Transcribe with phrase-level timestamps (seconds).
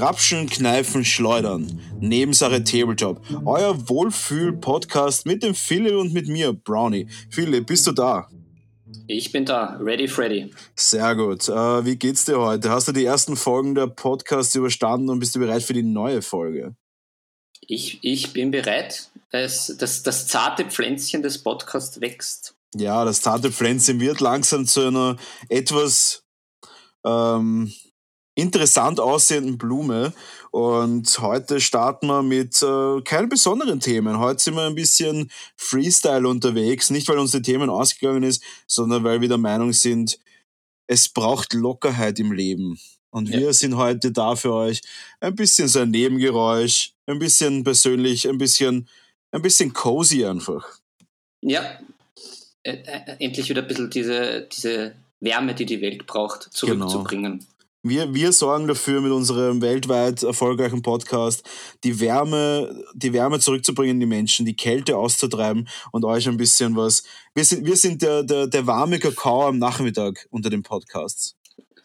[0.00, 1.78] Grapschen, Kneifen, Schleudern.
[2.00, 3.20] Nebensache Tabletop.
[3.44, 7.06] Euer Wohlfühl-Podcast mit dem Philipp und mit mir, Brownie.
[7.28, 8.26] Philipp, bist du da?
[9.08, 10.54] Ich bin da, ready Freddy.
[10.74, 11.50] Sehr gut.
[11.50, 12.70] Äh, wie geht's dir heute?
[12.70, 16.22] Hast du die ersten Folgen der Podcasts überstanden und bist du bereit für die neue
[16.22, 16.74] Folge?
[17.60, 19.10] Ich, ich bin bereit.
[19.32, 22.54] Es, das, das zarte Pflänzchen des Podcasts wächst.
[22.74, 25.18] Ja, das zarte Pflänzchen wird langsam zu einer
[25.50, 26.24] etwas
[27.04, 27.70] ähm,
[28.40, 30.12] interessant aussehenden Blume.
[30.50, 34.18] Und heute starten wir mit äh, keinen besonderen Themen.
[34.18, 36.90] Heute sind wir ein bisschen Freestyle unterwegs.
[36.90, 40.18] Nicht, weil uns die Themen ausgegangen ist, sondern weil wir der Meinung sind,
[40.86, 42.78] es braucht Lockerheit im Leben.
[43.10, 43.38] Und ja.
[43.38, 44.82] wir sind heute da für euch
[45.20, 48.88] ein bisschen so ein Nebengeräusch, ein bisschen persönlich, ein bisschen,
[49.32, 50.66] ein bisschen cozy einfach.
[51.42, 51.78] Ja,
[52.62, 57.38] äh, äh, endlich wieder ein bisschen diese, diese Wärme, die die Welt braucht, zurückzubringen.
[57.38, 57.49] Genau.
[57.82, 61.48] Wir, wir sorgen dafür mit unserem weltweit erfolgreichen Podcast,
[61.82, 66.76] die Wärme, die Wärme zurückzubringen in die Menschen, die Kälte auszutreiben und euch ein bisschen
[66.76, 67.04] was.
[67.34, 71.36] Wir sind, wir sind der, der, der warme Kakao am Nachmittag unter den Podcasts.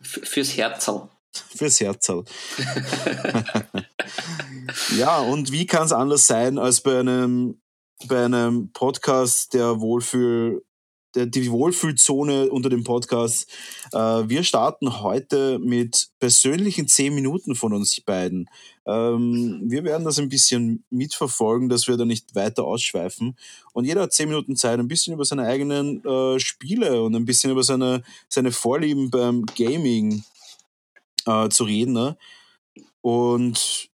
[0.02, 1.08] Fürs Herzl.
[1.56, 2.26] Fürs Herzl.
[4.98, 7.62] ja, und wie kann es anders sein als bei einem,
[8.08, 10.62] bei einem Podcast, der Wohlfühl
[11.16, 13.50] die Wohlfühlzone unter dem Podcast.
[13.94, 18.50] Äh, wir starten heute mit persönlichen zehn Minuten von uns beiden.
[18.86, 23.38] Ähm, wir werden das ein bisschen mitverfolgen, dass wir da nicht weiter ausschweifen.
[23.74, 27.26] Und jeder hat zehn Minuten Zeit, ein bisschen über seine eigenen äh, Spiele und ein
[27.26, 30.24] bisschen über seine, seine Vorlieben beim Gaming
[31.26, 31.94] äh, zu reden.
[31.94, 32.18] Ne?
[33.02, 33.90] Und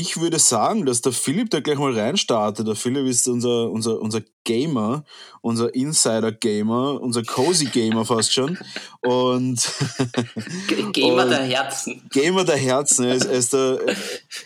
[0.00, 2.64] ich würde sagen, dass der Philipp da gleich mal reinstartet.
[2.68, 5.04] Der Philipp ist unser, unser, unser Gamer,
[5.40, 8.56] unser Insider-Gamer, unser Cozy-Gamer fast schon.
[9.00, 9.58] Und
[10.92, 12.08] Gamer und der Herzen.
[12.12, 13.06] Gamer der Herzen.
[13.06, 13.80] Er ist, er ist der,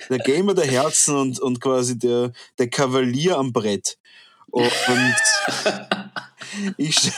[0.09, 3.99] der Gamer der Herzen und, und quasi der, der Kavalier am Brett.
[4.47, 4.72] Und
[6.76, 7.10] ich,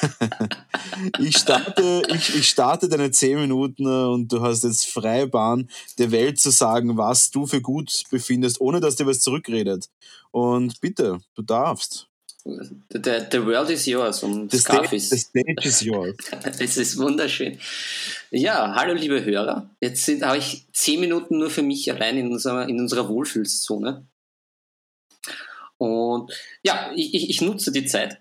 [1.18, 5.68] ich, starte, ich, ich starte deine 10 Minuten äh, und du hast jetzt freie Bahn,
[5.98, 9.88] der Welt zu sagen, was du für gut befindest, ohne dass dir was zurückredet.
[10.30, 12.08] Und bitte, du darfst.
[12.44, 16.14] The, the world is yours und the stage, the stage is yours.
[16.58, 17.58] Es ist wunderschön.
[18.30, 19.70] Ja, hallo liebe Hörer.
[19.80, 24.06] Jetzt habe ich zehn Minuten nur für mich allein in unserer, in unserer Wohlfühlszone.
[25.78, 28.20] Und ja, ich, ich nutze die Zeit,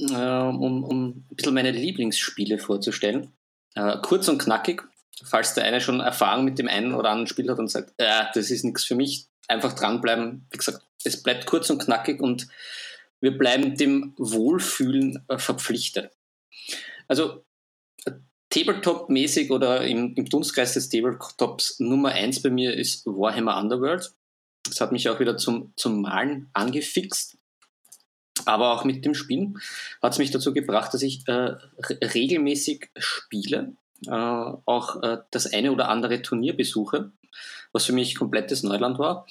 [0.00, 3.32] um, um ein bisschen meine Lieblingsspiele vorzustellen.
[3.74, 4.82] Äh, kurz und knackig,
[5.24, 8.24] falls der eine schon Erfahrung mit dem einen oder anderen Spiel hat und sagt, äh,
[8.34, 10.46] das ist nichts für mich, einfach dranbleiben.
[10.50, 12.48] Wie gesagt, es bleibt kurz und knackig und
[13.20, 16.10] wir bleiben dem Wohlfühlen äh, verpflichtet.
[17.08, 17.44] Also
[18.50, 24.14] Tabletop-mäßig oder im, im Dunstkreis des Tabletops Nummer eins bei mir ist Warhammer Underworld.
[24.64, 27.36] Das hat mich auch wieder zum, zum Malen angefixt.
[28.46, 29.60] Aber auch mit dem Spielen
[30.00, 31.56] hat es mich dazu gebracht, dass ich äh,
[32.02, 33.74] regelmäßig spiele,
[34.06, 37.12] äh, auch äh, das eine oder andere Turnier besuche,
[37.72, 39.26] was für mich komplettes Neuland war.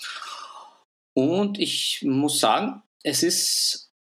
[1.14, 3.92] Und ich muss sagen, es ist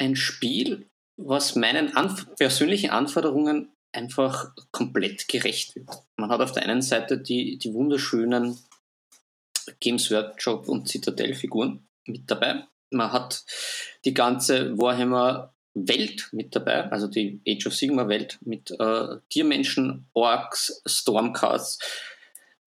[0.00, 5.90] ein Spiel, was meinen Anf persönlichen Anforderungen einfach komplett gerecht wird.
[6.16, 8.58] Man hat auf der einen Seite die, die wunderschönen
[9.80, 12.66] Games Workshop und Citadel-Figuren mit dabei.
[12.90, 13.44] Man hat
[14.04, 20.08] die ganze Warhammer Welt mit dabei, also die Age of Sigma Welt mit äh, Tiermenschen,
[20.12, 21.78] Orks, Stormcasts.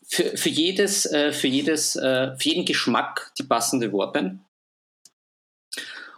[0.07, 4.41] Für, für, jedes, äh, für, jedes, äh, für jeden Geschmack die passende Warband.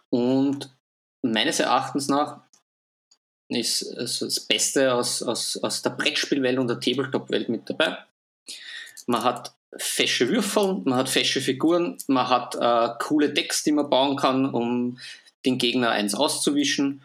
[0.09, 0.75] Und
[1.21, 2.41] meines Erachtens nach
[3.49, 7.97] ist also das Beste aus, aus, aus der Brettspielwelt und der Tabletop-Welt mit dabei.
[9.05, 13.89] Man hat fesche Würfel, man hat fesche Figuren, man hat äh, coole Decks, die man
[13.89, 14.99] bauen kann, um
[15.45, 17.03] den Gegner eins auszuwischen.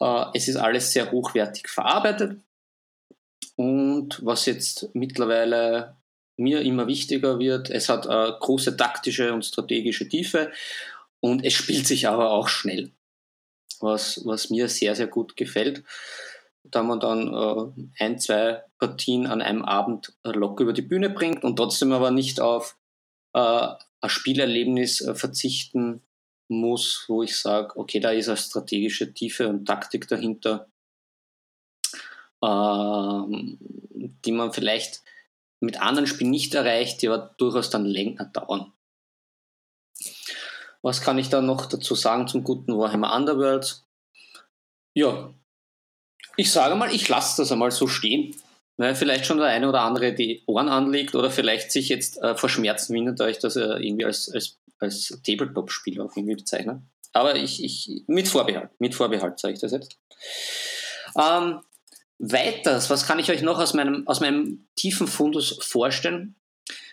[0.00, 2.40] Äh, es ist alles sehr hochwertig verarbeitet.
[3.56, 5.96] Und was jetzt mittlerweile
[6.36, 10.52] mir immer wichtiger wird, es hat äh, große taktische und strategische Tiefe
[11.20, 12.92] und es spielt sich aber auch schnell,
[13.80, 15.82] was, was mir sehr, sehr gut gefällt
[16.70, 21.44] da man dann äh, ein, zwei Partien an einem Abend locker über die Bühne bringt
[21.44, 22.78] und trotzdem aber nicht auf
[23.34, 23.68] äh,
[24.00, 26.02] ein Spielerlebnis äh, verzichten
[26.48, 30.70] muss, wo ich sage, okay, da ist eine strategische Tiefe und Taktik dahinter,
[32.42, 33.58] ähm,
[34.24, 35.02] die man vielleicht
[35.60, 38.72] mit anderen Spielen nicht erreicht, die aber durchaus dann länger dauern.
[40.82, 43.84] Was kann ich da noch dazu sagen zum guten Warhammer Underworld?
[44.94, 45.34] Ja,
[46.38, 48.34] ich sage mal, ich lasse das einmal so stehen
[48.78, 52.34] weil vielleicht schon der eine oder andere die Ohren anlegt oder vielleicht sich jetzt äh,
[52.36, 56.82] vor Schmerzen windet, ich das äh, irgendwie als, als, als Tabletop-Spiel auch irgendwie bezeichne.
[57.12, 59.98] Aber ich, ich, mit Vorbehalt, mit Vorbehalt sage ich das jetzt.
[61.16, 61.60] Ähm,
[62.18, 66.36] weiters, was kann ich euch noch aus meinem, aus meinem tiefen Fundus vorstellen?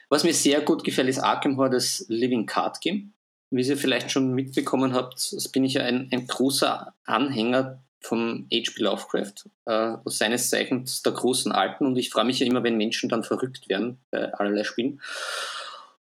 [0.10, 3.14] Was mir sehr gut gefällt, ist Arkham Horror, das Living Card Game.
[3.52, 8.82] Wie ihr vielleicht schon mitbekommen habt, bin ich ja ein, ein großer Anhänger vom H.P.
[8.84, 11.86] Lovecraft, äh, seines Zeichens der großen Alten.
[11.86, 15.02] Und ich freue mich ja immer, wenn Menschen dann verrückt werden bei allerlei Spielen.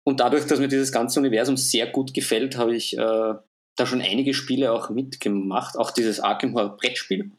[0.05, 3.35] Und dadurch, dass mir dieses ganze Universum sehr gut gefällt, habe ich äh,
[3.77, 5.77] da schon einige Spiele auch mitgemacht.
[5.77, 7.31] Auch dieses Arkham Horror Brettspiel.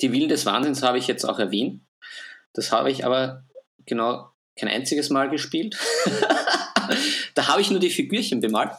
[0.00, 1.80] Die Willen des Wahnsinns habe ich jetzt auch erwähnt.
[2.52, 3.44] Das habe ich aber
[3.84, 5.76] genau kein einziges Mal gespielt.
[7.34, 8.72] da habe ich nur die Figürchen bemalt.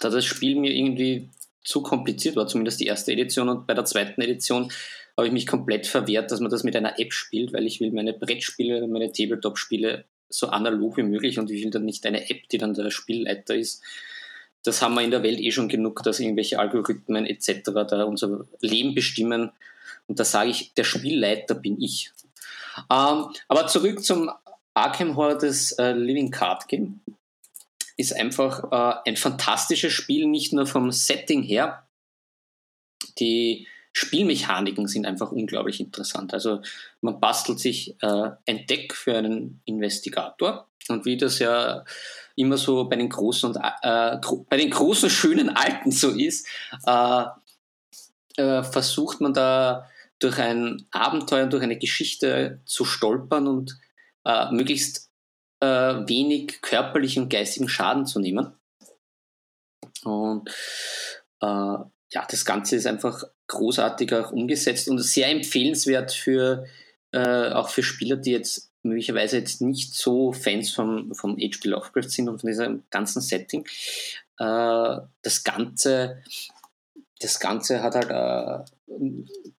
[0.00, 1.28] Da das Spiel mir irgendwie
[1.68, 3.50] zu kompliziert war, zumindest die erste Edition.
[3.50, 4.72] Und bei der zweiten Edition
[5.18, 7.92] habe ich mich komplett verwehrt, dass man das mit einer App spielt, weil ich will
[7.92, 12.48] meine Brettspiele, meine Tabletop-Spiele so analog wie möglich und ich will dann nicht eine App,
[12.48, 13.82] die dann der Spielleiter ist.
[14.62, 17.60] Das haben wir in der Welt eh schon genug, dass irgendwelche Algorithmen etc.
[17.64, 19.50] da unser Leben bestimmen.
[20.06, 22.12] Und da sage ich, der Spielleiter bin ich.
[22.90, 24.30] Ähm, aber zurück zum
[24.72, 27.00] Arkham Horror des äh, Living Card Game
[27.98, 31.86] ist einfach äh, ein fantastisches Spiel, nicht nur vom Setting her.
[33.18, 36.32] Die Spielmechaniken sind einfach unglaublich interessant.
[36.32, 36.62] Also
[37.00, 41.84] man bastelt sich äh, ein Deck für einen Investigator und wie das ja
[42.36, 44.16] immer so bei den großen und äh,
[44.48, 46.46] bei den großen schönen Alten so ist,
[46.86, 47.24] äh,
[48.36, 49.90] äh, versucht man da
[50.20, 53.76] durch ein Abenteuer, durch eine Geschichte zu stolpern und
[54.24, 55.07] äh, möglichst
[55.60, 58.52] äh, wenig körperlichen und geistigen Schaden zu nehmen.
[60.04, 60.48] Und
[61.40, 66.66] äh, ja, das Ganze ist einfach großartig auch umgesetzt und sehr empfehlenswert für
[67.12, 71.68] äh, auch für Spieler, die jetzt möglicherweise jetzt nicht so Fans vom, vom H.P.
[71.68, 73.66] Lovecraft sind und von diesem ganzen Setting.
[74.38, 76.22] Äh, das Ganze
[77.20, 78.94] das Ganze hat halt äh,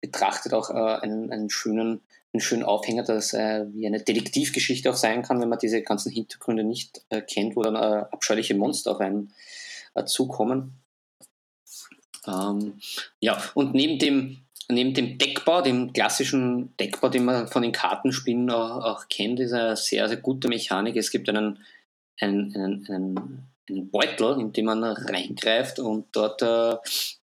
[0.01, 2.01] betrachtet auch äh, einen, einen schönen
[2.33, 6.11] einen schönen Aufhänger, dass äh, wie eine Detektivgeschichte auch sein kann, wenn man diese ganzen
[6.11, 9.33] Hintergründe nicht äh, kennt, wo dann äh, abscheuliche Monster auf einen
[9.95, 10.79] äh, zukommen.
[12.27, 12.79] Ähm,
[13.19, 14.37] ja, und neben dem,
[14.69, 19.53] neben dem Deckbau, dem klassischen Deckbau, den man von den Kartenspielen auch, auch kennt, ist
[19.53, 20.95] eine sehr, sehr gute Mechanik.
[20.95, 21.59] Es gibt einen,
[22.19, 26.75] einen, einen, einen, einen Beutel, in den man reingreift und dort äh,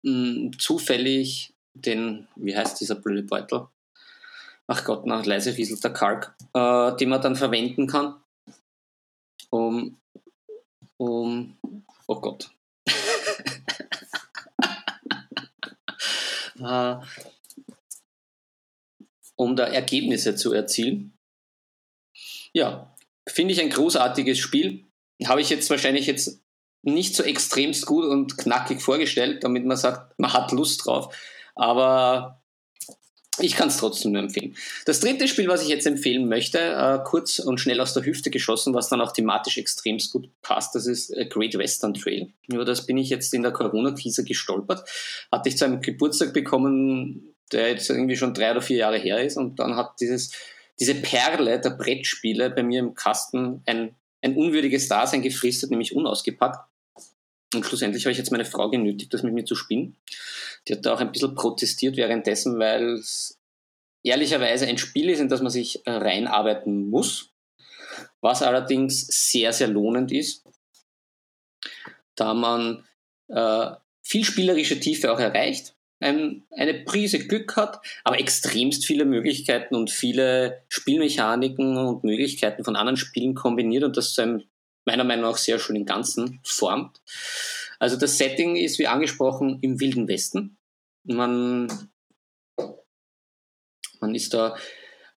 [0.03, 3.69] mh, zufällig den, wie heißt dieser blöde Beutel?
[4.73, 8.19] Ach Gott, na, leise rieselt der Kalk, äh, die man dann verwenden kann,
[9.51, 10.01] um,
[10.97, 11.59] um
[12.07, 12.51] oh Gott,
[16.59, 16.97] äh,
[19.37, 21.19] um da Ergebnisse zu erzielen.
[22.55, 22.97] Ja,
[23.29, 24.87] finde ich ein großartiges Spiel.
[25.27, 26.43] Habe ich jetzt wahrscheinlich jetzt
[26.83, 31.15] nicht so extremst gut und knackig vorgestellt, damit man sagt, man hat Lust drauf.
[31.55, 32.43] Aber
[33.39, 34.55] ich kann es trotzdem nur empfehlen.
[34.85, 38.31] Das dritte Spiel, was ich jetzt empfehlen möchte, äh, kurz und schnell aus der Hüfte
[38.31, 42.29] geschossen, was dann auch thematisch extrem gut passt, das ist äh, Great Western Trail.
[42.49, 44.87] Über das bin ich jetzt in der Corona-Krise gestolpert.
[45.31, 49.23] Hatte ich zu einem Geburtstag bekommen, der jetzt irgendwie schon drei oder vier Jahre her
[49.23, 50.33] ist und dann hat dieses,
[50.79, 56.69] diese Perle der Brettspiele bei mir im Kasten ein, ein unwürdiges Dasein gefristet, nämlich unausgepackt.
[57.55, 59.97] Und schlussendlich habe ich jetzt meine Frau genötigt, das mit mir zu spielen.
[60.67, 63.39] Die hat da auch ein bisschen protestiert währenddessen, weil es
[64.03, 67.31] ehrlicherweise ein Spiel ist, in das man sich äh, reinarbeiten muss,
[68.21, 70.45] was allerdings sehr, sehr lohnend ist,
[72.15, 72.85] da man
[73.29, 73.71] äh,
[74.03, 79.91] viel spielerische Tiefe auch erreicht, ein, eine Prise Glück hat, aber extremst viele Möglichkeiten und
[79.91, 84.43] viele Spielmechaniken und Möglichkeiten von anderen Spielen kombiniert und das zu einem
[84.85, 87.01] meiner Meinung nach sehr schön im Ganzen formt.
[87.79, 90.57] Also das Setting ist, wie angesprochen, im Wilden Westen.
[91.05, 91.91] Man,
[94.01, 94.57] man ist da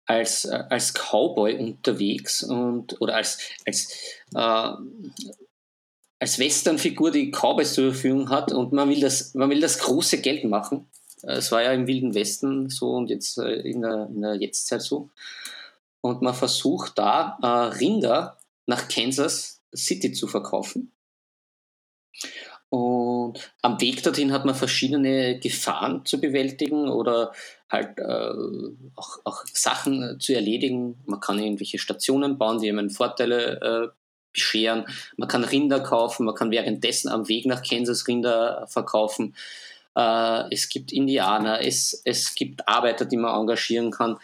[0.06, 3.92] als, als Cowboy unterwegs und oder als, als,
[4.34, 4.72] äh,
[6.18, 10.20] als Westernfigur, die Cowboys zur Verfügung hat und man will das, man will das große
[10.20, 10.88] Geld machen.
[11.22, 14.82] Es war ja im Wilden Westen so und jetzt äh, in der, in der Jetztzeit
[14.82, 15.10] so.
[16.02, 17.46] Und man versucht da äh,
[17.78, 20.92] Rinder nach Kansas City zu verkaufen.
[22.74, 27.32] Und am Weg dorthin hat man verschiedene Gefahren zu bewältigen oder
[27.70, 28.32] halt äh,
[28.96, 31.00] auch, auch, Sachen zu erledigen.
[31.06, 33.88] Man kann irgendwelche Stationen bauen, die einem Vorteile äh,
[34.32, 34.86] bescheren.
[35.16, 39.36] Man kann Rinder kaufen, man kann währenddessen am Weg nach Kansas Rinder verkaufen.
[39.96, 44.18] Äh, es gibt Indianer, es, es gibt Arbeiter, die man engagieren kann.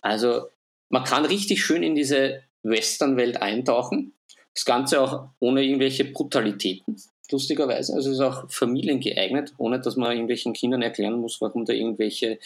[0.00, 0.48] Also
[0.88, 4.12] man kann richtig schön in diese Western-Welt eintauchen.
[4.56, 6.96] Das Ganze auch ohne irgendwelche Brutalitäten,
[7.30, 7.92] lustigerweise.
[7.92, 12.38] Also es ist auch familiengeeignet, ohne dass man irgendwelchen Kindern erklären muss, warum da irgendwelche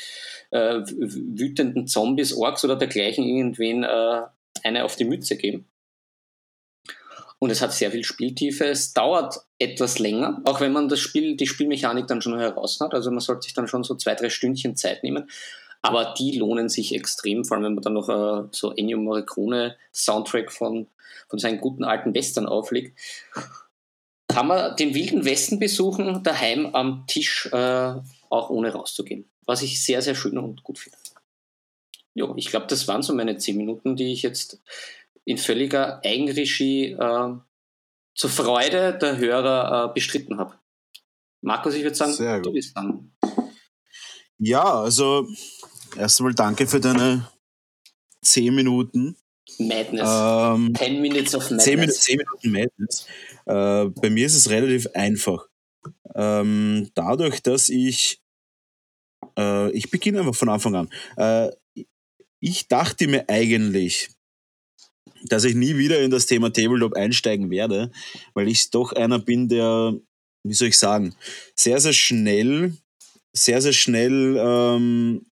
[0.51, 4.23] äh, wütenden Zombies, Orks oder dergleichen irgendwen äh,
[4.65, 5.67] eine auf die Mütze geben.
[7.39, 8.65] Und es hat sehr viel Spieltiefe.
[8.65, 12.93] Es dauert etwas länger, auch wenn man das Spiel, die Spielmechanik dann schon heraus hat.
[12.93, 15.31] Also man sollte sich dann schon so zwei, drei Stündchen Zeit nehmen.
[15.83, 19.77] Aber die lohnen sich extrem, vor allem wenn man dann noch äh, so Ennio Morricone
[19.95, 20.89] Soundtrack von,
[21.29, 22.99] von seinen guten alten Western auflegt.
[24.29, 27.95] Kann man den wilden Westen besuchen, daheim am Tisch, äh,
[28.29, 29.29] auch ohne rauszugehen.
[29.47, 30.99] Was ich sehr, sehr schön und gut finde.
[32.15, 34.61] Ja, ich glaube, das waren so meine zehn Minuten, die ich jetzt
[35.25, 37.35] in völliger Eigenregie äh,
[38.15, 40.55] zur Freude der Hörer äh, bestritten habe.
[41.41, 43.13] Markus, ich würde sagen, du bist dann.
[44.39, 45.27] Ja, also
[45.97, 47.29] erstmal danke für deine
[48.23, 49.17] zehn Minuten.
[49.59, 50.09] Madness.
[50.09, 51.65] Ähm, 10 Minutes of Madness.
[51.65, 53.07] 10, Minuten, 10 Minuten Madness.
[53.47, 55.47] Äh, bei mir ist es relativ einfach.
[56.15, 58.21] Ähm, dadurch, dass ich,
[59.39, 60.91] äh, ich beginne einfach von Anfang an.
[61.17, 61.51] Äh,
[62.41, 64.11] ich dachte mir eigentlich,
[65.25, 67.91] dass ich nie wieder in das Thema Tabletop einsteigen werde,
[68.35, 69.95] weil ich doch einer bin, der,
[70.45, 71.15] wie soll ich sagen,
[71.55, 72.75] sehr, sehr schnell,
[73.33, 75.27] sehr, sehr schnell ähm,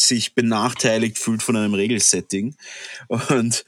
[0.00, 2.56] sich benachteiligt fühlt von einem Regelsetting.
[3.08, 3.64] Und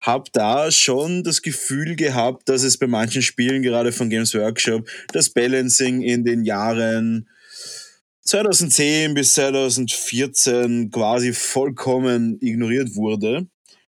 [0.00, 4.88] habe da schon das Gefühl gehabt, dass es bei manchen Spielen, gerade von Games Workshop,
[5.12, 7.28] das Balancing in den Jahren
[8.24, 13.46] 2010 bis 2014 quasi vollkommen ignoriert wurde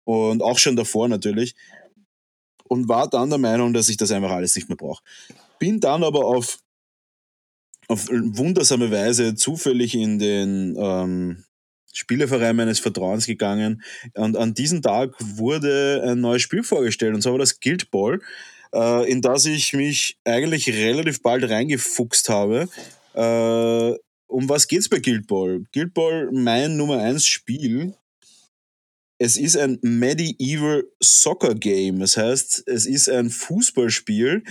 [0.04, 1.54] und auch schon davor natürlich.
[2.66, 5.02] Und war dann der Meinung, dass ich das einfach alles nicht mehr brauche.
[5.58, 6.58] Bin dann aber auf,
[7.88, 11.44] auf wundersame Weise zufällig in den ähm,
[11.92, 13.82] Spieleverein meines Vertrauens gegangen
[14.14, 18.20] und an diesem Tag wurde ein neues Spiel vorgestellt und zwar war das Guild Ball,
[18.74, 22.68] äh, in das ich mich eigentlich relativ bald reingefuchst habe.
[23.14, 25.64] Äh, um was geht's bei Guild Ball?
[25.72, 27.94] Guild Ball, mein Nummer 1 Spiel,
[29.18, 32.00] es ist ein Medieval Soccer Game.
[32.00, 34.42] Das heißt, es ist ein Fußballspiel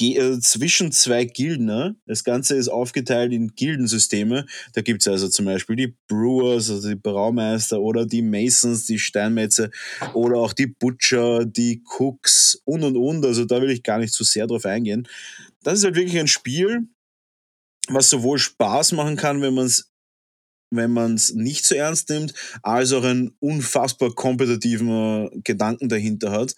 [0.00, 1.94] äh, zwischen zwei Gildner.
[2.06, 4.46] Das Ganze ist aufgeteilt in Gildensysteme.
[4.74, 8.98] Da gibt es also zum Beispiel die Brewers, also die Braumeister oder die Masons, die
[8.98, 9.70] Steinmetze
[10.12, 13.24] oder auch die Butcher, die Cooks und und und.
[13.24, 15.08] Also da will ich gar nicht zu so sehr drauf eingehen.
[15.62, 16.88] Das ist halt wirklich ein Spiel,
[17.88, 19.90] was sowohl Spaß machen kann, wenn man es
[20.70, 26.54] wenn man es nicht so ernst nimmt, als auch einen unfassbar kompetitiven Gedanken dahinter hat.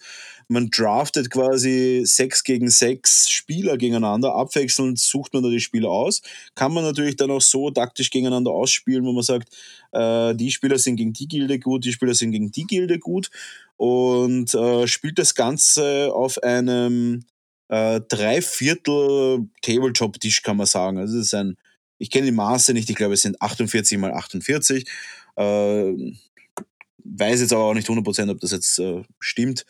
[0.47, 6.23] Man draftet quasi sechs gegen sechs Spieler gegeneinander, abwechselnd sucht man da die Spieler aus.
[6.55, 9.55] Kann man natürlich dann auch so taktisch gegeneinander ausspielen, wo man sagt,
[9.91, 13.29] äh, die Spieler sind gegen die Gilde gut, die Spieler sind gegen die Gilde gut
[13.77, 17.25] und äh, spielt das Ganze auf einem
[17.67, 20.97] äh, Dreiviertel Tabletop-Tisch, kann man sagen.
[20.97, 21.57] Also es ist ein
[21.99, 24.87] ich kenne die Maße nicht, ich glaube, es sind 48 mal 48.
[25.35, 25.93] Äh,
[27.03, 29.65] weiß jetzt aber auch nicht 100%, ob das jetzt äh, stimmt.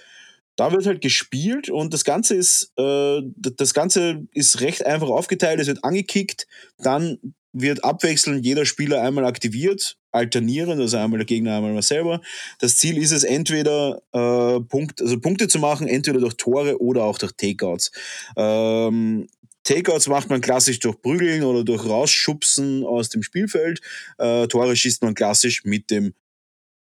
[0.56, 5.60] Da wird halt gespielt und das Ganze ist, äh, das Ganze ist recht einfach aufgeteilt.
[5.60, 7.18] Es wird angekickt, dann
[7.52, 12.22] wird abwechselnd jeder Spieler einmal aktiviert, alternierend, also einmal der Gegner, einmal mal selber.
[12.60, 17.04] Das Ziel ist es, entweder äh, Punkt, also Punkte zu machen, entweder durch Tore oder
[17.04, 17.92] auch durch Takeouts.
[18.36, 19.28] Ähm,
[19.64, 23.82] Takeouts macht man klassisch durch Prügeln oder durch Rausschubsen aus dem Spielfeld.
[24.18, 26.14] Äh, Tore schießt man klassisch mit dem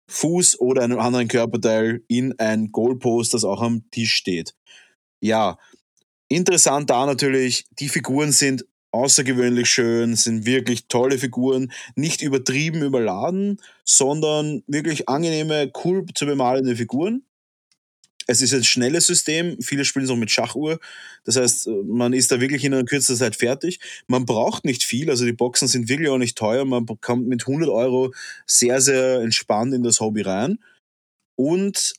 [0.09, 4.53] Fuß oder einem anderen Körperteil in ein Goalpost, das auch am Tisch steht.
[5.19, 5.57] Ja,
[6.27, 13.59] interessant da natürlich, die Figuren sind außergewöhnlich schön, sind wirklich tolle Figuren, nicht übertrieben überladen,
[13.83, 17.23] sondern wirklich angenehme, cool zu bemalende Figuren
[18.27, 19.57] es ist ein schnelles System.
[19.61, 20.79] Viele spielen es auch mit Schachuhr.
[21.23, 23.79] Das heißt, man ist da wirklich in einer kürzester Zeit fertig.
[24.07, 25.09] Man braucht nicht viel.
[25.09, 26.65] Also die Boxen sind wirklich auch nicht teuer.
[26.65, 28.13] Man kommt mit 100 Euro
[28.45, 30.59] sehr, sehr entspannt in das Hobby rein.
[31.35, 31.95] Und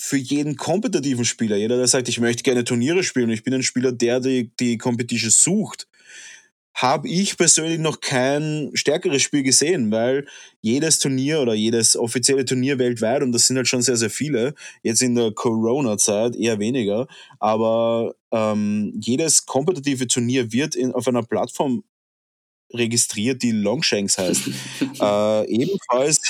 [0.00, 3.64] für jeden kompetitiven Spieler, jeder, der sagt, ich möchte gerne Turniere spielen, ich bin ein
[3.64, 5.88] Spieler, der die, die Competition sucht,
[6.80, 10.28] habe ich persönlich noch kein stärkeres Spiel gesehen, weil
[10.60, 14.54] jedes Turnier oder jedes offizielle Turnier weltweit, und das sind halt schon sehr, sehr viele,
[14.84, 17.08] jetzt in der Corona-Zeit eher weniger,
[17.40, 21.82] aber ähm, jedes kompetitive Turnier wird in, auf einer Plattform
[22.72, 24.42] registriert, die Longshanks heißt.
[25.00, 26.20] äh, ebenfalls,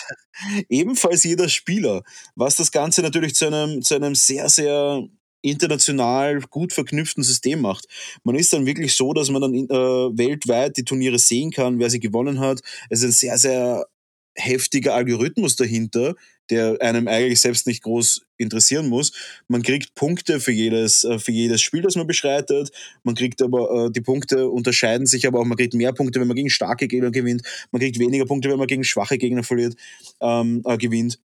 [0.70, 2.02] ebenfalls jeder Spieler,
[2.36, 5.08] was das Ganze natürlich zu einem, zu einem sehr, sehr
[5.42, 7.86] international gut verknüpften System macht.
[8.24, 11.90] Man ist dann wirklich so, dass man dann äh, weltweit die Turniere sehen kann, wer
[11.90, 12.60] sie gewonnen hat.
[12.90, 13.86] Es ist ein sehr, sehr
[14.34, 16.14] heftiger Algorithmus dahinter,
[16.50, 19.12] der einem eigentlich selbst nicht groß interessieren muss.
[19.48, 22.70] Man kriegt Punkte für jedes, äh, für jedes Spiel, das man beschreitet.
[23.02, 26.28] Man kriegt aber, äh, die Punkte unterscheiden sich aber auch, man kriegt mehr Punkte, wenn
[26.28, 27.42] man gegen starke Gegner gewinnt.
[27.70, 29.74] Man kriegt weniger Punkte, wenn man gegen schwache Gegner verliert,
[30.20, 31.18] ähm, äh, gewinnt.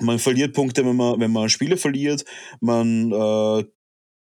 [0.00, 2.24] Man verliert Punkte, wenn man, wenn man Spiele verliert.
[2.60, 3.64] Man äh,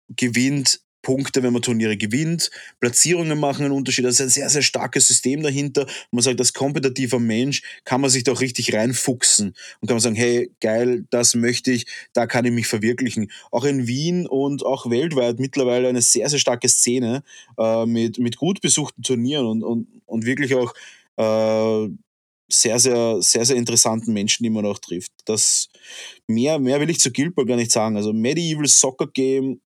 [0.09, 2.50] gewinnt Punkte, wenn man Turniere gewinnt.
[2.81, 4.05] Platzierungen machen einen Unterschied.
[4.05, 5.87] Das ist ein sehr, sehr starkes System dahinter.
[6.11, 10.00] man sagt, als kompetitiver Mensch kann man sich da auch richtig reinfuchsen und kann man
[10.00, 13.31] sagen, hey, geil, das möchte ich, da kann ich mich verwirklichen.
[13.52, 17.23] Auch in Wien und auch weltweit mittlerweile eine sehr, sehr starke Szene
[17.57, 20.75] äh, mit, mit gut besuchten Turnieren und, und, und wirklich auch
[21.19, 21.88] äh,
[22.48, 25.10] sehr, sehr, sehr, sehr interessanten Menschen, man auch trifft.
[25.24, 25.68] Das
[26.26, 27.96] mehr, mehr will ich zu Guild gar nicht sagen.
[27.96, 29.60] Also Medieval Soccer Game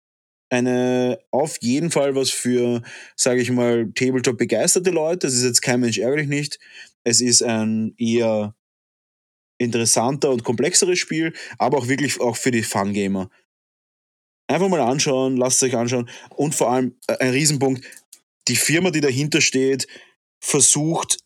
[0.52, 2.82] eine auf jeden Fall was für,
[3.16, 5.28] sage ich mal, Tabletop begeisterte Leute.
[5.28, 6.60] Das ist jetzt kein Mensch ärgerlich nicht.
[7.04, 8.56] Es ist ein eher
[9.60, 13.30] interessanter und komplexeres Spiel, aber auch wirklich auch für die Fun-Gamer.
[14.48, 17.86] Einfach mal anschauen, lasst es euch anschauen und vor allem äh, ein Riesenpunkt,
[18.48, 19.88] die Firma, die dahinter steht,
[20.44, 21.20] versucht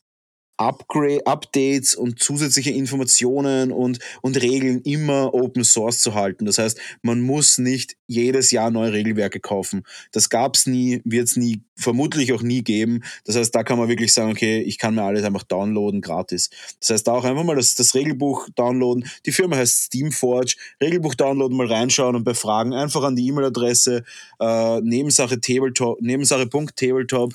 [0.68, 6.46] Upgrade, Updates und zusätzliche Informationen und, und Regeln immer Open Source zu halten.
[6.46, 9.84] Das heißt, man muss nicht jedes Jahr neue Regelwerke kaufen.
[10.12, 13.04] Das gab es nie, wird es nie, vermutlich auch nie geben.
[13.26, 16.50] Das heißt, da kann man wirklich sagen, okay, ich kann mir alles einfach downloaden, gratis.
[16.80, 19.10] Das heißt, da auch einfach mal das, das Regelbuch downloaden.
[19.26, 20.56] Die Firma heißt Steamforge.
[20.82, 24.04] Regelbuch downloaden, mal reinschauen und bei Fragen einfach an die E-Mail-Adresse
[24.40, 27.34] äh, Nebensache Tabletop,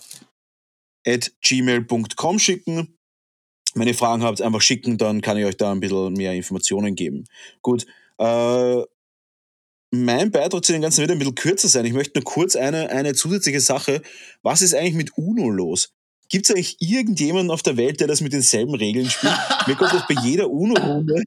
[1.06, 2.97] at gmail.com schicken
[3.78, 6.94] wenn ihr Fragen habt, einfach schicken, dann kann ich euch da ein bisschen mehr Informationen
[6.94, 7.24] geben.
[7.62, 7.86] Gut,
[8.18, 8.82] äh,
[9.90, 11.86] mein Beitrag zu dem Ganzen wird ein bisschen kürzer sein.
[11.86, 14.02] Ich möchte nur kurz eine, eine zusätzliche Sache.
[14.42, 15.94] Was ist eigentlich mit UNO los?
[16.30, 19.32] Gibt es eigentlich irgendjemanden auf der Welt, der das mit denselben Regeln spielt?
[19.66, 21.22] Mir kommt das bei jeder UNO-Runde,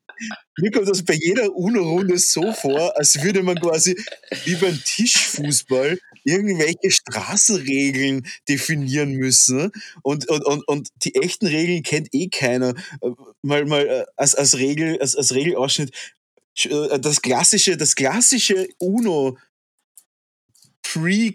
[0.60, 3.97] mir kommt das bei jeder UNO-Runde so vor, als würde man quasi
[4.45, 9.71] wie beim Tischfußball irgendwelche Straßenregeln definieren müssen.
[10.03, 12.73] Und, und, und, und die echten Regeln kennt eh keiner.
[13.41, 15.91] Mal, mal äh, als, als Regel, als, als Regelausschnitt,
[16.65, 19.38] äh, das klassische, das klassische UNO
[20.81, 21.34] Pre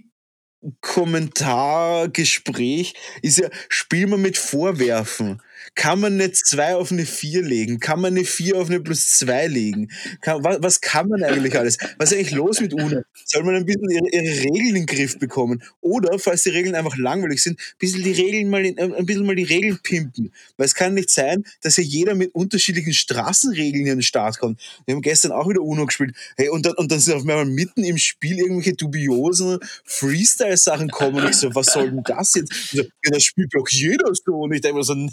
[0.80, 5.40] Kommentargespräch ist ja, spiel mal mit Vorwerfen.
[5.76, 7.80] Kann man nicht zwei auf eine vier legen?
[7.80, 9.90] Kann man eine vier auf eine plus zwei legen?
[10.22, 11.76] Kann, was, was, kann man eigentlich alles?
[11.98, 13.02] Was ist eigentlich los mit UNO?
[13.26, 15.62] Soll man ein bisschen ihre, ihre, Regeln in den Griff bekommen?
[15.82, 19.26] Oder, falls die Regeln einfach langweilig sind, ein bisschen die Regeln mal, in, ein bisschen
[19.26, 20.32] mal die Regeln pimpen.
[20.56, 24.58] Weil es kann nicht sein, dass hier jeder mit unterschiedlichen Straßenregeln in den Start kommt.
[24.86, 26.16] Wir haben gestern auch wieder UNO gespielt.
[26.38, 31.16] Hey, und dann, und dann sind auf einmal mitten im Spiel irgendwelche dubiosen Freestyle-Sachen kommen.
[31.16, 32.70] Und ich so, was soll denn das jetzt?
[32.70, 34.36] So, ja, das spielt doch jeder so.
[34.36, 35.10] Und ich denke mir so, nein,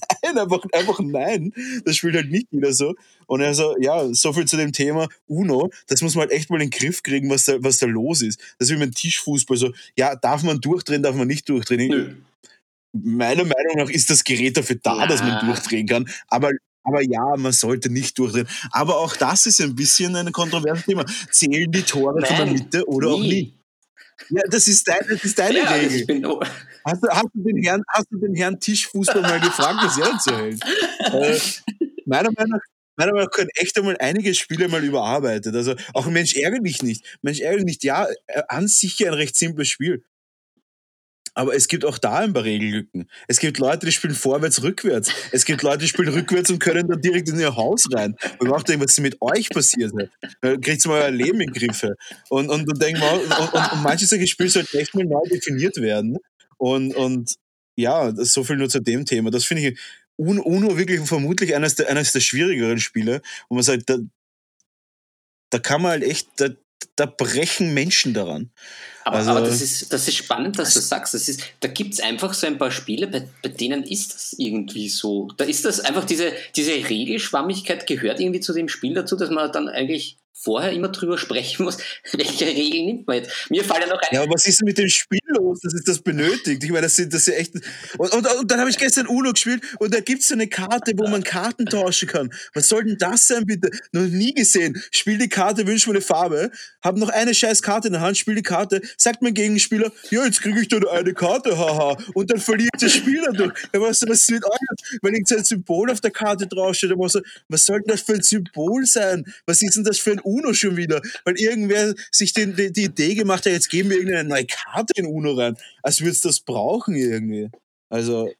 [0.54, 1.54] einfach, einfach nein.
[1.86, 2.96] Das spielt halt nicht jeder so.
[3.26, 5.72] Und er so, ja, so viel zu dem Thema UNO.
[5.88, 8.22] Das muss man halt echt mal in den Griff kriegen, was da, was da los
[8.22, 8.39] ist.
[8.60, 9.58] Das ist wie mit Tischfußball.
[9.58, 11.89] So, ja, darf man durchdrehen, darf man nicht durchdrehen?
[11.89, 12.16] Nö.
[12.94, 15.08] Meiner Meinung nach ist das Gerät dafür da, ja.
[15.08, 16.08] dass man durchdrehen kann.
[16.28, 16.52] Aber
[16.86, 18.48] aber ja, man sollte nicht durchdrehen.
[18.72, 21.06] Aber auch das ist ein bisschen ein kontroverses Thema.
[21.32, 23.13] Zählen die Tore Nein, von der Mitte oder nie.
[23.13, 23.54] auch nie?
[24.29, 26.39] Ja, das ist, dein, das ist deine ja, Regel.
[26.86, 30.12] Hast du, hast, du den Herrn, hast du den Herrn Tischfußball mal gefragt, was er
[30.12, 30.62] dazu hält?
[31.13, 31.39] äh,
[32.05, 32.62] meiner Meinung nach
[32.95, 35.55] meiner Meinung nach können echt einmal einige Spiele mal überarbeitet.
[35.55, 37.03] Also auch Mensch ärgert mich nicht.
[37.21, 40.03] Mensch ärgert nicht, ja, äh, an sich ein recht simples Spiel.
[41.34, 43.10] Aber es gibt auch da ein paar Regellücken.
[43.28, 45.12] Es gibt Leute, die spielen vorwärts, rückwärts.
[45.32, 48.15] Es gibt Leute, die spielen rückwärts und können dann direkt in ihr Haus rein.
[48.39, 49.93] Und macht denken, was mit euch passiert?
[50.41, 51.96] Da kriegt ihr mal euer Leben in Griffe.
[52.30, 55.24] Und, und dann denken wir, und, und, und manche solche Spiele sollten echt mal neu
[55.30, 56.17] definiert werden.
[56.58, 57.34] Und, und
[57.76, 59.32] ja, so viel nur zu dem Thema.
[59.32, 59.80] Das finde ich
[60.15, 63.98] UNO wirklich vermutlich eines der, eines der schwierigeren Spiele, wo man sagt, da,
[65.50, 66.50] da kann man halt echt, da,
[66.96, 68.52] da brechen Menschen daran.
[69.06, 71.13] Aber, also, aber das, ist, das ist spannend, dass du sagst.
[71.13, 74.34] Das ist, da gibt es einfach so ein paar Spiele, bei, bei denen ist das
[74.38, 75.30] irgendwie so.
[75.38, 79.52] Da ist das einfach diese, diese Regelschwammigkeit gehört irgendwie zu dem Spiel dazu, dass man
[79.52, 81.77] dann eigentlich vorher immer drüber sprechen muss,
[82.12, 83.32] welche Regeln nimmt man jetzt.
[83.49, 84.10] Mir fallen ja noch ein.
[84.12, 86.63] Ja, aber was ist denn mit dem Spiel los, dass es das benötigt?
[86.63, 87.53] Ich meine, das sind das ja echt.
[87.97, 90.47] Und, und, und dann habe ich gestern Uno gespielt und da gibt es so eine
[90.47, 92.34] Karte, wo man Karten tauschen kann.
[92.53, 93.69] Was soll denn das sein, bitte?
[93.91, 94.82] Noch nie gesehen.
[94.91, 96.51] Spiel die Karte, wünsch mir eine Farbe,
[96.82, 100.25] hab noch eine scheiß Karte in der Hand, spiel die Karte, sagt mein Gegenspieler, ja,
[100.25, 101.97] jetzt kriege ich da eine Karte, haha.
[102.13, 103.53] Und dann verliert der Spieler durch.
[103.73, 104.99] Ja, was, was mit euch?
[105.01, 108.13] Wenn ich ein Symbol auf der Karte draufsteht, dann was, was soll denn das für
[108.13, 109.25] ein Symbol sein?
[109.45, 112.86] Was ist denn das für ein UNO schon wieder, weil irgendwer sich den, die, die
[112.86, 116.22] Idee gemacht hat, jetzt geben wir irgendeine neue Karte in UNO rein, als würde es
[116.22, 117.50] das brauchen irgendwie.
[117.89, 118.32] Also,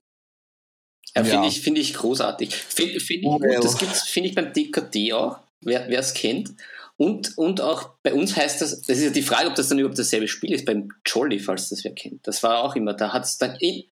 [1.16, 2.56] Ja, finde ich, find ich großartig.
[2.56, 6.14] Finde find ich oh, gut, das gibt es, finde ich, beim DKD auch, wer es
[6.14, 6.54] kennt.
[6.98, 9.80] Und, und auch bei uns heißt das, das ist ja die Frage, ob das dann
[9.80, 12.26] überhaupt dasselbe Spiel ist, beim Jolly, falls das wer kennt.
[12.28, 13.86] Das war auch immer, da hat es dann eh.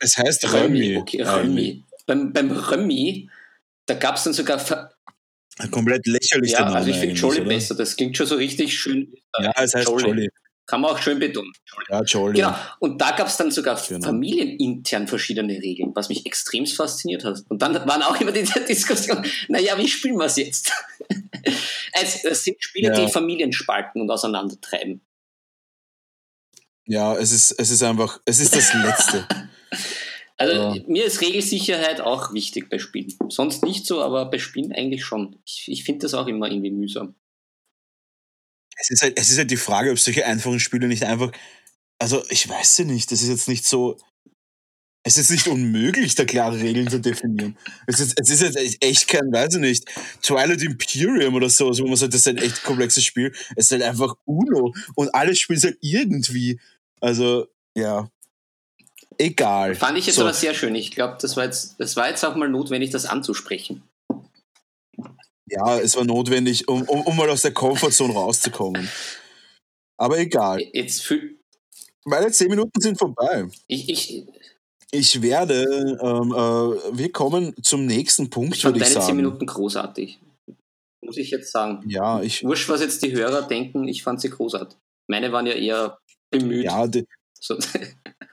[0.00, 0.96] Es heißt Römi.
[0.96, 1.84] Okay, Römi.
[2.06, 3.30] Beim, beim Römi,
[3.86, 4.58] da gab es dann sogar
[5.58, 6.52] ein komplett lächerlich.
[6.52, 7.74] Ja, also ich finde Jolly besser.
[7.74, 9.12] Das klingt schon so richtig schön.
[9.38, 10.06] Ja, es heißt Jolly.
[10.06, 10.28] Jolly.
[10.66, 11.52] Kann man auch schön betonen.
[11.90, 12.36] Ja, Jolly.
[12.36, 12.54] Genau.
[12.78, 14.06] Und da gab es dann sogar genau.
[14.06, 17.40] familienintern verschiedene Regeln, was mich extrem fasziniert hat.
[17.48, 20.72] Und dann waren auch immer die Diskussion, naja, wie spielen wir es jetzt?
[21.92, 23.04] es, es, sind Spiele, ja.
[23.04, 25.02] die Familien spalten und auseinandertreiben.
[26.86, 29.26] Ja, es ist, es ist einfach, es ist das Letzte.
[30.42, 30.84] Also ja.
[30.88, 33.14] mir ist Regelsicherheit auch wichtig bei Spielen.
[33.28, 35.38] Sonst nicht so, aber bei Spielen eigentlich schon.
[35.46, 37.14] Ich, ich finde das auch immer irgendwie mühsam.
[38.76, 41.30] Es ist, halt, es ist halt die Frage, ob solche einfachen Spiele nicht einfach.
[42.00, 43.96] Also, ich weiß ja nicht, das ist jetzt nicht so.
[45.04, 47.56] Es ist nicht unmöglich, da klare Regeln zu definieren.
[47.86, 49.84] Es ist, es ist jetzt echt kein, weiß ich nicht,
[50.22, 53.32] Twilight Imperium oder so, wo man sagt, das ist ein echt komplexes Spiel.
[53.54, 56.60] Es ist halt einfach Uno und alles spielt halt irgendwie.
[57.00, 58.10] Also, ja,
[59.22, 59.74] egal.
[59.74, 60.22] Fand ich jetzt so.
[60.22, 60.74] aber sehr schön.
[60.74, 63.82] Ich glaube, das, war jetzt, das war jetzt auch mal notwendig, das anzusprechen.
[65.48, 68.88] Ja, es war notwendig, um, um, um mal aus der Komfortzone rauszukommen.
[69.98, 70.60] Aber egal.
[70.72, 71.12] Jetzt
[72.04, 73.46] Meine zehn Minuten sind vorbei.
[73.66, 74.26] Ich, ich,
[74.90, 75.62] ich werde,
[76.02, 78.94] ähm, äh, wir kommen zum nächsten Punkt, ich würde ich sagen.
[78.94, 80.18] deine zehn Minuten großartig.
[81.04, 81.84] Muss ich jetzt sagen.
[81.86, 82.44] Ja, ich.
[82.44, 84.78] Wurscht, was jetzt die Hörer denken, ich fand sie großartig.
[85.10, 85.98] Meine waren ja eher
[86.30, 86.64] bemüht.
[86.64, 87.04] Ja, die,
[87.38, 87.58] so.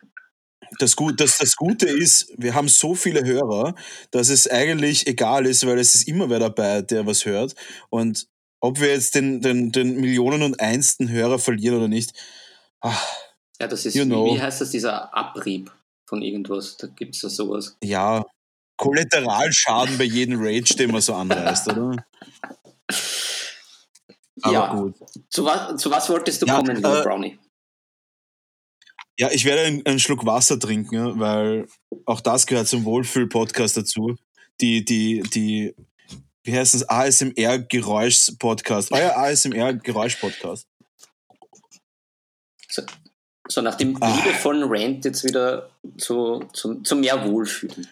[0.78, 3.76] das, Gut, das, das Gute ist, wir haben so viele Hörer,
[4.12, 7.56] dass es eigentlich egal ist, weil es ist immer wer dabei, der was hört.
[7.90, 8.28] Und
[8.60, 12.12] ob wir jetzt den, den, den Millionen und einsten Hörer verlieren oder nicht.
[12.82, 13.06] Ach,
[13.60, 14.34] ja, das ist, you know.
[14.34, 15.72] wie heißt das, dieser Abrieb
[16.06, 16.78] von irgendwas?
[16.78, 17.78] Da gibt es ja sowas.
[17.84, 18.26] Ja,
[18.78, 21.98] Kollateralschaden bei jedem Rage, den man so anreißt, oder?
[24.42, 24.96] Aber ja, gut.
[25.30, 27.38] Zu was, zu was wolltest du ja, kommen, äh, Brownie?
[29.20, 31.68] Ja, ich werde einen, einen Schluck Wasser trinken, weil
[32.06, 34.16] auch das gehört zum Wohlfühl-Podcast dazu.
[34.62, 35.76] Die, die, die,
[36.44, 36.88] wie heißt das?
[36.88, 38.94] ASMR-Geräusch-Podcast.
[38.94, 40.66] Euer ASMR-Geräusch-Podcast.
[42.70, 42.84] So,
[43.50, 44.16] so, nach dem ah.
[44.16, 47.90] liebevollen Rant jetzt wieder zu, zu, zu mehr Wohlfühlen.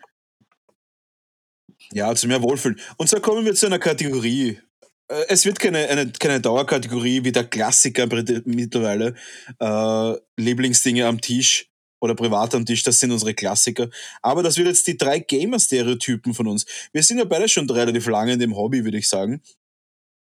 [1.92, 2.80] Ja, zu mehr Wohlfühlen.
[2.96, 4.62] Und so kommen wir zu einer Kategorie,
[5.08, 8.08] es wird keine, eine, keine Dauerkategorie wie der Klassiker
[8.46, 9.16] mittlerweile.
[9.60, 13.90] Äh, Lieblingsdinge am Tisch oder privat am Tisch, das sind unsere Klassiker.
[14.22, 16.66] Aber das wird jetzt die drei Gamer-Stereotypen von uns.
[16.92, 19.42] Wir sind ja beide schon relativ lange in dem Hobby, würde ich sagen.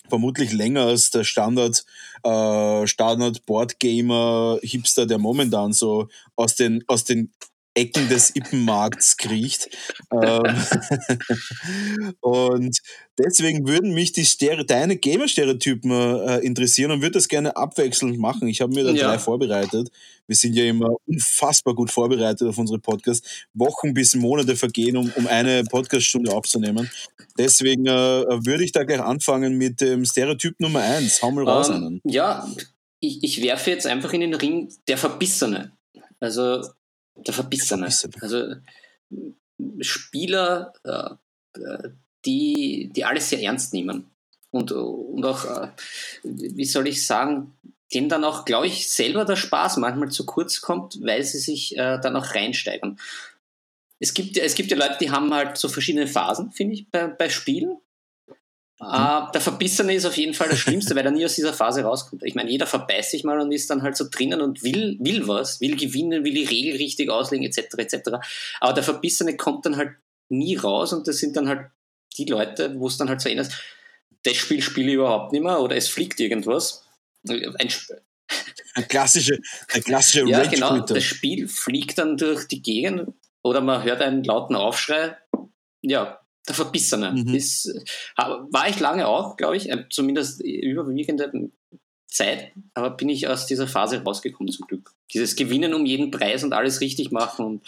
[0.08, 1.86] Vermutlich länger als der Standard,
[2.24, 7.32] äh, Standard Board Gamer Hipster, der momentan so aus den, aus den
[7.76, 9.70] Ecken des Ippenmarkts kriecht.
[10.12, 10.44] Ähm,
[12.22, 12.78] und
[13.18, 18.48] deswegen würden mich die Stere deine Gamer-Stereotypen äh, interessieren und würde das gerne abwechselnd machen.
[18.48, 19.08] Ich habe mir da ja.
[19.08, 19.90] drei vorbereitet.
[20.28, 23.28] Wir sind ja immer unfassbar gut vorbereitet auf unsere Podcasts.
[23.54, 26.90] Wochen bis Monate vergehen, um, um eine Podcaststunde aufzunehmen.
[27.38, 27.92] Deswegen äh,
[28.46, 31.22] würde ich da gleich anfangen mit dem Stereotyp Nummer eins.
[31.22, 32.02] Hau mal raus um, ähm, einen.
[32.04, 32.48] Ja,
[33.00, 35.72] ich, ich werfe jetzt einfach in den Ring der Verbissene.
[36.20, 36.62] Also
[37.26, 37.90] der Verbissene.
[38.22, 38.56] Also
[39.82, 41.90] Spieler, äh,
[42.26, 44.10] die, die alles sehr ernst nehmen.
[44.52, 45.70] Und, und auch, äh,
[46.24, 47.54] wie soll ich sagen,
[47.94, 51.78] denen dann auch, glaube ich, selber der Spaß manchmal zu kurz kommt, weil sie sich
[51.78, 53.00] äh, dann auch reinsteigern.
[54.00, 57.08] Es gibt, es gibt ja Leute, die haben halt so verschiedene Phasen, finde ich, bei,
[57.08, 57.78] bei Spielen.
[58.82, 61.82] Uh, der Verbissene ist auf jeden Fall das Schlimmste, weil er nie aus dieser Phase
[61.82, 62.24] rauskommt.
[62.24, 65.28] Ich meine, jeder verbeißt sich mal und ist dann halt so drinnen und will, will
[65.28, 68.10] was, will gewinnen, will die Regel richtig auslegen, etc., etc.
[68.62, 69.96] Aber der Verbissene kommt dann halt
[70.30, 71.68] nie raus und das sind dann halt
[72.18, 73.52] die Leute, wo es dann halt so ändert,
[74.24, 76.86] das Spiel spiele ich überhaupt nicht mehr oder es fliegt irgendwas.
[77.28, 77.70] Ein,
[78.76, 79.40] ein klassische,
[79.74, 80.80] ein klassische Ja, genau.
[80.80, 85.18] Das Spiel fliegt dann durch die Gegend oder man hört einen lauten Aufschrei.
[85.82, 87.12] Ja, der Verbissene.
[87.12, 87.34] Mhm.
[87.34, 87.74] Ist,
[88.16, 91.52] war ich lange auch, glaube ich, äh, zumindest überwiegende
[92.08, 94.94] Zeit, aber bin ich aus dieser Phase rausgekommen zum Glück.
[95.14, 97.68] Dieses Gewinnen um jeden Preis und alles richtig machen und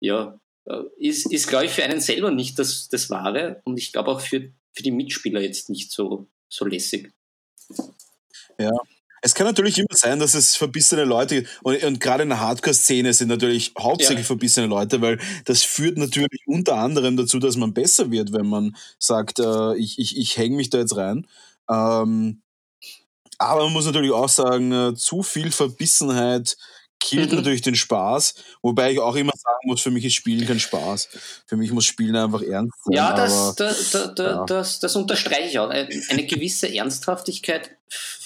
[0.00, 3.92] ja, äh, ist, ist glaube ich, für einen selber nicht das, das Wahre und ich
[3.92, 7.12] glaube auch für, für die Mitspieler jetzt nicht so, so lässig.
[8.58, 8.72] Ja,
[9.22, 13.12] es kann natürlich immer sein, dass es verbissene Leute und, und gerade in der Hardcore-Szene
[13.14, 14.26] sind natürlich hauptsächlich ja.
[14.26, 18.76] verbissene Leute, weil das führt natürlich unter anderem dazu, dass man besser wird, wenn man
[18.98, 21.26] sagt, äh, ich, ich, ich hänge mich da jetzt rein.
[21.70, 22.42] Ähm,
[23.38, 26.56] aber man muss natürlich auch sagen, äh, zu viel Verbissenheit
[26.98, 27.36] killt Mhm.
[27.38, 28.34] natürlich den Spaß.
[28.62, 31.08] Wobei ich auch immer sagen muss, für mich ist Spielen kein Spaß.
[31.46, 32.94] Für mich muss Spielen einfach ernst sein.
[32.94, 34.44] Ja, das, aber, da, da, da, ja.
[34.46, 35.68] das, das unterstreiche ich auch.
[35.68, 37.70] Eine eine gewisse Ernsthaftigkeit,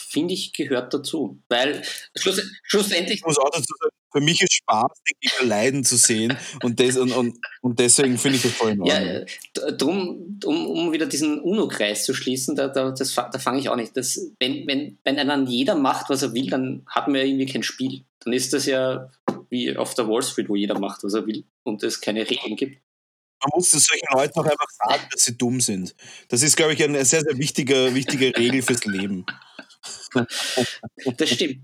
[0.08, 1.42] finde ich, gehört dazu.
[1.48, 1.82] Weil
[2.16, 5.96] schluss, schlussendlich ich muss auch dazu sagen, für mich ist Spaß, den Gegner leiden zu
[5.96, 6.38] sehen.
[6.62, 9.26] Und, des, und, und, und deswegen finde ich das voll in Ja, Ordnung.
[9.56, 13.68] d- drum, um, um wieder diesen UNO-Kreis zu schließen, da, da, das da fange ich
[13.68, 13.96] auch nicht.
[13.96, 17.46] Das, wenn, wenn, wenn dann jeder macht, was er will, dann hat man ja irgendwie
[17.46, 18.04] kein Spiel.
[18.20, 19.10] Dann ist das ja
[19.50, 22.56] wie auf der Wall Street, wo jeder macht, was er will und es keine Regeln
[22.56, 22.80] gibt.
[23.42, 25.94] Man muss es solchen Leuten auch einfach sagen, dass sie dumm sind.
[26.28, 29.26] Das ist, glaube ich, eine sehr, sehr wichtige, wichtige Regel fürs Leben.
[31.18, 31.60] Das stimmt.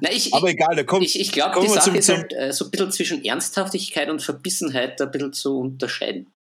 [0.00, 1.04] Na, ich, Aber egal, da kommt.
[1.04, 4.20] ich, ich glaube, die Sache zum- ist halt äh, so ein bisschen zwischen Ernsthaftigkeit und
[4.20, 6.32] Verbissenheit da ein bisschen zu unterscheiden.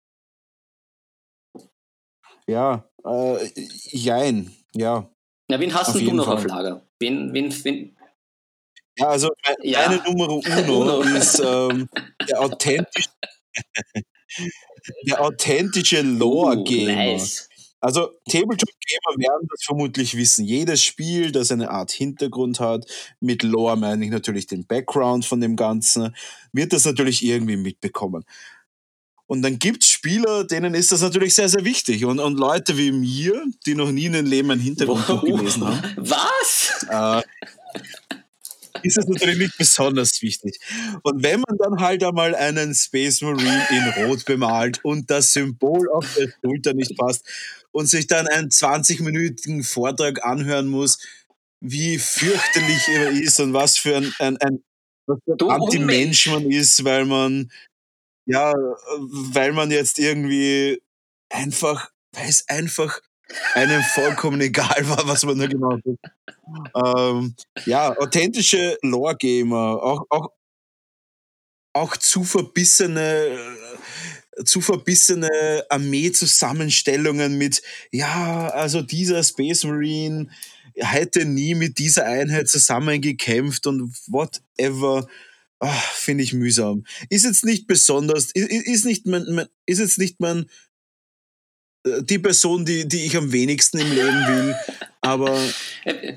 [2.47, 3.51] Ja, äh,
[3.91, 5.11] jein, ja.
[5.49, 6.37] Na, wen hast du noch Fall.
[6.37, 6.87] auf Lager?
[6.99, 7.97] Wen, wen, wen,
[8.99, 9.89] Ja, also me- Ja.
[9.89, 10.41] meine Nummer uno
[11.01, 11.01] Uno.
[11.03, 11.89] ist ähm,
[12.29, 13.11] der authentische,
[15.07, 16.93] der authentische Lore-Gamer.
[16.93, 17.49] Uh, nice.
[17.81, 20.45] Also Tabletop-Gamer werden das vermutlich wissen.
[20.45, 22.87] Jedes Spiel, das eine Art Hintergrund hat,
[23.21, 26.15] mit Lore meine ich natürlich den Background von dem Ganzen,
[26.53, 28.25] wird das natürlich irgendwie mitbekommen.
[29.27, 32.05] Und dann gibt's Spieler, denen ist das natürlich sehr, sehr wichtig.
[32.05, 35.81] Und, und Leute wie mir, die noch nie in ihrem Leben ein Hintergrundbuch gelesen haben,
[35.99, 36.87] Was?
[36.91, 37.23] äh,
[38.83, 40.59] ist es natürlich nicht besonders wichtig.
[41.03, 45.89] Und wenn man dann halt einmal einen Space Marine in Rot bemalt und das Symbol
[45.91, 47.25] auf der Schulter nicht passt
[47.73, 50.99] und sich dann einen 20-minütigen Vortrag anhören muss,
[51.61, 54.63] wie fürchterlich er ist und was für ein, ein, ein,
[55.27, 57.51] Anti-Mensch man ist, weil man,
[58.27, 58.53] ja,
[58.99, 60.81] weil man jetzt irgendwie
[61.29, 63.01] einfach, weil es einfach
[63.55, 66.97] einem vollkommen egal war, was man da gemacht hat.
[66.97, 67.35] Ähm,
[67.67, 70.29] ja, authentische Lore-Gamer, auch, auch,
[71.73, 73.39] auch zu verbissene,
[74.37, 77.63] äh, zu verbissene Armee-Zusammenstellungen mit,
[77.93, 80.29] ja, also dieser Space Marine
[80.75, 85.07] hätte nie mit dieser Einheit zusammengekämpft und whatever.
[85.59, 86.85] Ah, Finde ich mühsam.
[87.11, 90.47] Ist jetzt nicht besonders, ist, ist nicht mein, mein, ist jetzt nicht mein,
[91.85, 94.57] die Person, die, die ich am wenigsten im Leben will,
[95.01, 95.37] aber
[95.85, 96.15] Äh,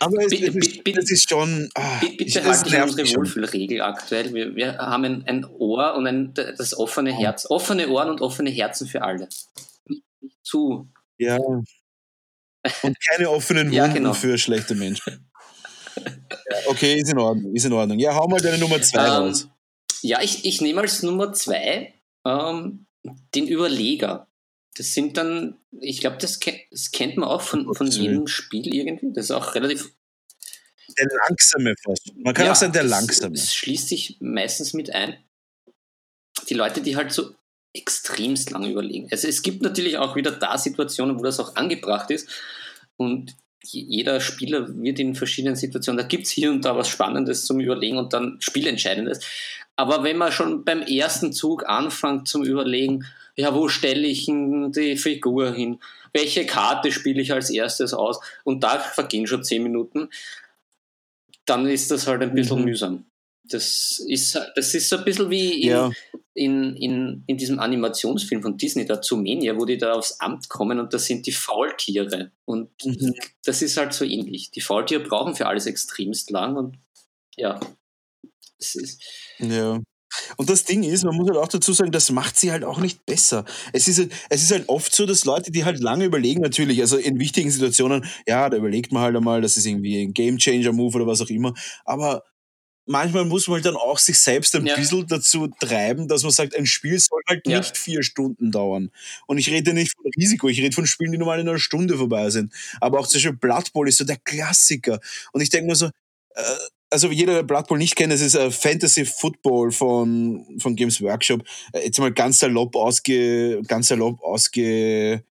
[0.00, 1.70] aber es, Bitte, es, ist, bitte, es ist schon.
[1.74, 3.18] Ah, Bitte, bitte halt nervt unsere.
[3.20, 4.34] Wohlfühlregel aktuell.
[4.34, 7.46] Wir, wir haben ein, ein Ohr und ein, das offene Herz.
[7.48, 9.28] Offene Ohren und offene Herzen für alle.
[10.42, 10.88] Zu.
[11.18, 11.36] Ja.
[11.36, 14.12] Und keine offenen Wunden Ja, genau.
[14.12, 15.30] für schlechte Menschen.
[16.66, 17.98] Okay, ist in Ordnung, ist in Ordnung.
[18.00, 19.44] Ja, hau mal deine Nummer zwei raus.
[19.44, 19.50] Ähm,
[20.02, 21.94] ja, ich, ich nehme als Nummer zwei
[22.26, 22.86] ähm,
[23.34, 24.26] den Überleger.
[24.76, 26.38] Das sind dann, ich glaube, das,
[26.70, 29.12] das kennt man auch von, von jedem Spiel irgendwie.
[29.12, 29.92] Das ist auch relativ.
[30.98, 32.12] Der langsame fast.
[32.16, 33.34] Man kann Ja, auch sagen, der das- langsame.
[33.34, 35.16] Das schließt sich meistens mit ein.
[36.48, 37.34] Die Leute, die halt so
[37.72, 39.08] extremst lang überlegen.
[39.12, 42.28] Also es gibt natürlich auch wieder da Situationen, wo das auch angebracht ist.
[42.96, 46.88] Und je- jeder Spieler wird in verschiedenen Situationen, da gibt es hier und da was
[46.88, 49.20] Spannendes zum Überlegen und dann Spielentscheidendes.
[49.80, 54.96] Aber wenn man schon beim ersten Zug anfängt zum Überlegen, ja, wo stelle ich die
[54.96, 55.78] Figur hin?
[56.12, 58.20] Welche Karte spiele ich als erstes aus?
[58.44, 60.08] Und da vergehen schon zehn Minuten
[61.46, 62.64] dann ist das halt ein bisschen Mhm.
[62.64, 63.04] mühsam.
[63.44, 65.90] Das ist, das ist so ein bisschen wie in, Ja,
[66.34, 70.78] in, in, in diesem Animationsfilm von Disney, der Zoomania, wo die da aufs Amt kommen
[70.78, 72.30] und das sind die Faultiere.
[72.44, 73.14] Und Mhm.
[73.44, 74.52] das ist halt so ähnlich.
[74.52, 76.78] Die Faultiere brauchen für alles extremst lang und
[77.36, 77.58] ja,
[78.60, 79.02] es ist,
[79.38, 79.80] ja.
[80.36, 82.78] Und das Ding ist, man muss halt auch dazu sagen, das macht sie halt auch
[82.80, 83.44] nicht besser.
[83.72, 86.80] Es ist, halt, es ist halt oft so, dass Leute, die halt lange überlegen, natürlich,
[86.80, 90.96] also in wichtigen Situationen, ja, da überlegt man halt einmal, das ist irgendwie ein Game-Changer-Move
[90.96, 91.54] oder was auch immer.
[91.84, 92.24] Aber
[92.86, 94.76] manchmal muss man halt dann auch sich selbst ein Ja.
[94.76, 97.58] bisschen dazu treiben, dass man sagt, ein Spiel soll halt Ja.
[97.58, 98.90] nicht vier Stunden dauern.
[99.26, 101.96] Und ich rede nicht von Risiko, ich rede von Spielen, die normal in einer Stunde
[101.96, 102.52] vorbei sind.
[102.80, 105.00] Aber auch zum Beispiel Blood Bowl ist so der Klassiker.
[105.32, 106.42] Und ich denke mir so, äh,
[106.90, 111.00] also jeder, der Blood Bowl nicht kennt, das ist äh, Fantasy Football von, von Games
[111.00, 111.42] Workshop.
[111.72, 115.22] Äh, jetzt mal ganz salopp ausge, ganz salopp ausge,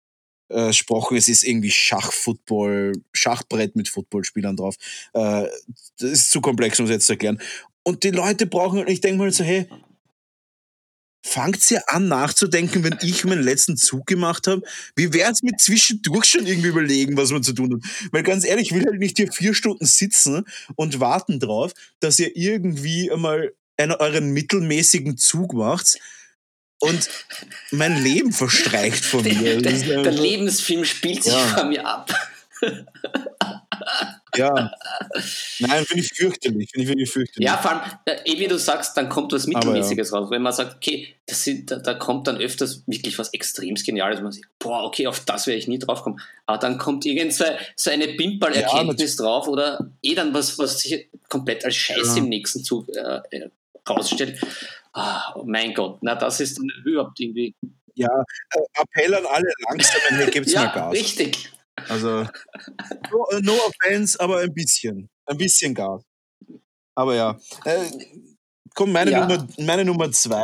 [0.50, 4.76] äh, es ist irgendwie Schachfootball, Schachbrett mit Footballspielern drauf.
[5.12, 5.50] Das
[6.00, 7.38] ist zu komplex, um es jetzt zu erklären.
[7.82, 9.68] Und die Leute brauchen, ich denke mal so, hey,
[11.28, 14.62] fangt ihr an nachzudenken, wenn ich meinen letzten Zug gemacht habe?
[14.96, 17.90] Wie wäre es mit zwischendurch schon irgendwie überlegen, was man zu tun hat?
[18.12, 20.44] Weil ganz ehrlich, ich will halt nicht hier vier Stunden sitzen
[20.76, 25.98] und warten drauf, dass ihr irgendwie einmal einen, euren mittelmäßigen Zug macht
[26.80, 27.08] und
[27.70, 29.60] mein Leben verstreicht von mir.
[29.60, 31.46] der, der, der Lebensfilm spielt sich Ja.
[31.48, 32.12] vor mir ab.
[34.36, 34.72] Ja.
[35.60, 36.70] Nein, finde ich fürchterlich.
[36.70, 37.46] Finde ich wirklich fürchterlich.
[37.46, 40.18] Ja, vor allem, äh, eh wie du sagst, dann kommt was Mittelmäßiges ja.
[40.18, 40.30] raus.
[40.30, 44.20] Wenn man sagt, okay, das sind, da, da, kommt dann öfters wirklich was extrem Geniales.
[44.20, 46.20] Man sagt, boah, okay, auf das wäre ich nie drauf kommen.
[46.46, 47.44] Aber dann kommt irgend so,
[47.76, 52.22] so eine Pimperl-Erkenntnis ja, drauf oder eh dann was, was sich komplett als Scheiße ja.
[52.22, 53.50] im nächsten Zug äh, äh
[53.88, 54.38] rausstellt.
[54.94, 57.54] Oh, mein Gott, na, das ist dann überhaupt irgendwie.
[57.94, 60.92] Ja, äh, Appell an alle Langsamen, hier gibt es ja, mal Gas.
[60.92, 61.50] Richtig.
[61.88, 62.26] Also,
[63.10, 65.08] no, no, offense, aber ein bisschen.
[65.26, 66.02] Ein bisschen Gas.
[66.94, 67.38] Aber ja.
[67.64, 67.90] Äh,
[68.74, 69.26] komm, meine, ja.
[69.26, 70.42] Nummer, meine Nummer zwei.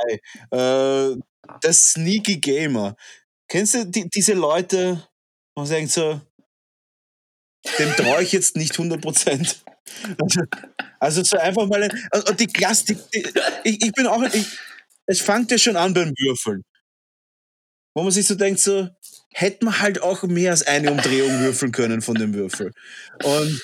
[0.50, 1.16] Äh,
[1.62, 2.96] der Sneaky Gamer.
[3.48, 5.06] Kennst du die, diese Leute,
[5.56, 6.20] man sagt so,
[7.78, 9.56] dem traue ich jetzt nicht 100%.
[10.18, 10.40] Also,
[10.98, 11.90] also so einfach mal, ein,
[12.28, 12.96] und die Klasse,
[13.64, 14.46] ich, ich bin auch, ich,
[15.06, 16.62] es fängt ja schon an beim Würfeln.
[17.94, 18.88] Wo man sich so denkt, so,
[19.32, 22.72] hätte man halt auch mehr als eine Umdrehung würfeln können von dem Würfel.
[23.22, 23.62] Und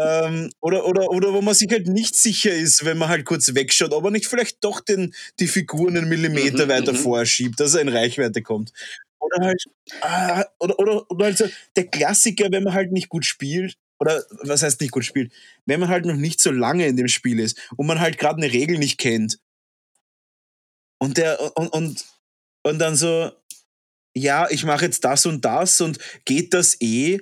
[0.00, 3.54] ähm, oder, oder, oder wo man sich halt nicht sicher ist, wenn man halt kurz
[3.54, 6.96] wegschaut, ob er nicht vielleicht doch den, die Figuren einen Millimeter mhm, weiter mhm.
[6.96, 8.72] vorschiebt, dass er in Reichweite kommt.
[9.18, 9.62] Oder halt,
[10.00, 11.44] ah, oder, oder, oder halt so
[11.76, 15.32] der Klassiker, wenn man halt nicht gut spielt, oder was heißt nicht gut spielt,
[15.66, 18.42] wenn man halt noch nicht so lange in dem Spiel ist und man halt gerade
[18.42, 19.38] eine Regel nicht kennt.
[20.98, 22.04] Und der, und, und,
[22.64, 23.30] und dann so,
[24.14, 27.20] ja, ich mache jetzt das und das und geht das eh?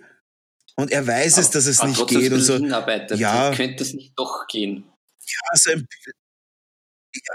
[0.77, 2.33] Und er weiß es, dass es nicht geht.
[2.33, 4.85] Und so, ja, könnte es nicht doch gehen.
[5.27, 5.89] Ja, so ein,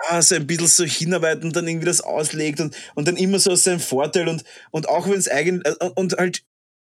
[0.10, 3.40] ja, so ein bisschen so hinarbeiten und dann irgendwie das auslegt und, und dann immer
[3.40, 6.44] so aus seinem Vorteil und, und auch wenn es eigentlich, äh, und halt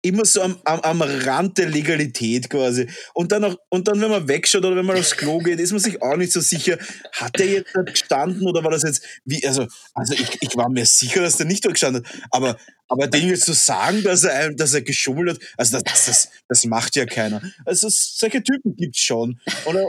[0.02, 2.88] immer so am, am, am Rand der Legalität quasi.
[3.14, 5.72] Und dann, auch, und dann, wenn man wegschaut oder wenn man aufs Klo geht, ist
[5.72, 6.78] man sich auch nicht so sicher,
[7.12, 10.68] hat der jetzt da gestanden oder war das jetzt wie, also, also ich, ich war
[10.68, 12.56] mir sicher, dass der nicht da gestanden hat, aber,
[12.86, 16.28] aber den jetzt zu so sagen, dass er, dass er geschummelt hat, also das, das,
[16.48, 17.42] das macht ja keiner.
[17.64, 19.40] Also solche Typen gibt's schon.
[19.64, 19.84] Oder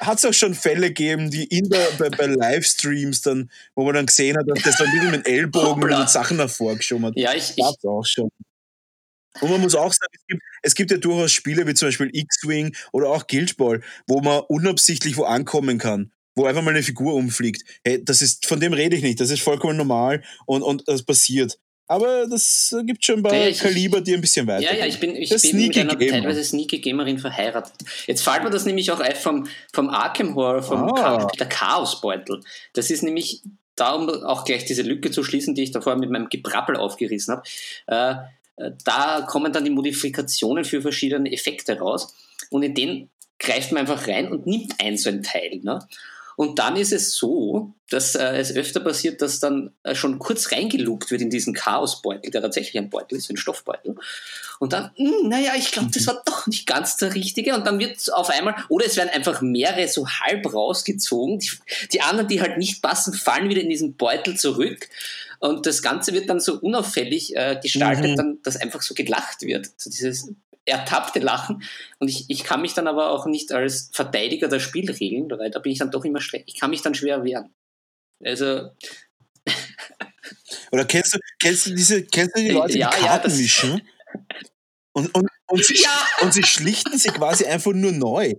[0.00, 3.94] hat es auch schon Fälle gegeben, die in der, bei, bei Livestreams dann, wo man
[3.94, 7.12] dann gesehen hat, dass der so ein bisschen mit Ellbogen und Sachen hervorgeschoben hat.
[7.16, 8.28] Ja, ich, ich, auch schon.
[9.40, 12.10] Und man muss auch sagen, es gibt, es gibt ja durchaus Spiele wie zum Beispiel
[12.12, 16.82] X-Wing oder auch Guild Ball, wo man unabsichtlich wo ankommen kann, wo einfach mal eine
[16.82, 17.64] Figur umfliegt.
[17.84, 21.02] Hey, das ist, von dem rede ich nicht, das ist vollkommen normal und, und das
[21.02, 21.58] passiert.
[21.88, 24.62] Aber das gibt schon ein paar ja, ich, Kaliber, die ein bisschen weiter.
[24.62, 26.10] Ja, ja, ich bin, ich bin mit einer Gamer.
[26.10, 27.74] teilweise Sneaky Gamerin verheiratet.
[28.06, 31.28] Jetzt fällt mir das nämlich auch ein vom, vom Arkham Horror, vom ah.
[31.38, 32.40] der Chaosbeutel.
[32.72, 33.42] Das ist nämlich,
[33.76, 37.36] da um auch gleich diese Lücke zu schließen, die ich davor mit meinem Gebrabbel aufgerissen
[37.36, 37.42] habe.
[37.86, 38.16] Äh,
[38.84, 42.14] da kommen dann die Modifikationen für verschiedene Effekte raus
[42.50, 45.60] und in den greift man einfach rein und nimmt ein so ein Teil.
[45.62, 45.86] Ne?
[46.36, 50.52] Und dann ist es so, dass äh, es öfter passiert, dass dann äh, schon kurz
[50.52, 53.96] reingelugt wird in diesen Chaosbeutel, der tatsächlich ein Beutel ist, ein Stoffbeutel.
[54.58, 57.54] Und dann, mh, hm, naja, ich glaube, das war doch nicht ganz der richtige.
[57.54, 61.38] Und dann wird auf einmal, oder es werden einfach mehrere so halb rausgezogen.
[61.38, 61.50] Die,
[61.92, 64.90] die anderen, die halt nicht passen, fallen wieder in diesen Beutel zurück.
[65.40, 68.16] Und das Ganze wird dann so unauffällig äh, gestaltet, mhm.
[68.16, 69.70] dann, dass einfach so gelacht wird.
[69.76, 70.32] So dieses
[70.66, 71.62] ertappte Lachen.
[71.98, 75.60] Und ich, ich kann mich dann aber auch nicht als Verteidiger der Spielregeln, weil da
[75.60, 76.44] bin ich dann doch immer schlecht.
[76.48, 77.54] Ich kann mich dann schwer wehren.
[78.24, 78.70] Also.
[80.72, 83.82] Oder kennst du, kennst du diese, kennst du die Leute, die ja, Karten ja, mischen?
[84.92, 86.06] Und, und, und, sie, ja.
[86.22, 88.34] und sie schlichten sie quasi einfach nur neu.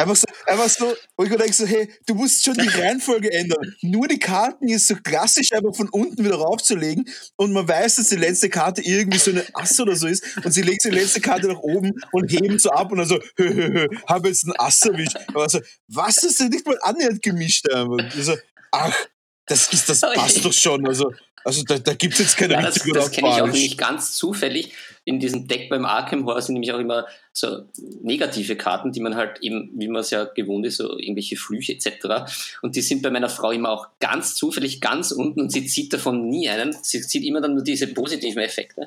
[0.00, 3.30] Einfach so, einfach so, wo ich mir denke so, hey, du musst schon die Reihenfolge
[3.30, 3.76] ändern.
[3.82, 7.04] Nur die Karten ist so klassisch einfach von unten wieder raufzulegen
[7.36, 10.52] und man weiß, dass die letzte Karte irgendwie so eine Ass oder so ist und
[10.52, 13.54] sie legt die letzte Karte nach oben und heben so ab und dann so, hö,
[13.54, 15.18] hö, hö, habe jetzt einen Ass erwischt.
[15.28, 17.68] Aber so, was ist denn nicht mal annähernd gemischt?
[17.70, 17.98] Einfach.
[18.16, 18.36] So,
[18.72, 19.06] ach,
[19.50, 20.86] das, ist, das passt doch schon.
[20.86, 21.12] Also,
[21.44, 24.14] also da, da gibt es jetzt keine ja, Das, das kenne ich auch nicht ganz
[24.14, 24.72] zufällig.
[25.04, 27.64] In diesem Deck beim Arkham Horror sind nämlich auch immer so
[28.02, 31.72] negative Karten, die man halt eben, wie man es ja gewohnt ist, so irgendwelche Flüche
[31.72, 32.30] etc.
[32.62, 35.92] Und die sind bei meiner Frau immer auch ganz zufällig ganz unten und sie zieht
[35.92, 36.76] davon nie einen.
[36.82, 38.86] Sie zieht immer dann nur diese positiven Effekte.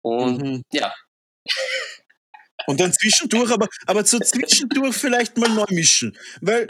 [0.00, 0.62] Und mhm.
[0.72, 0.92] ja.
[2.66, 6.16] Und dann zwischendurch, aber, aber so zwischendurch vielleicht mal neu mischen.
[6.40, 6.66] Weil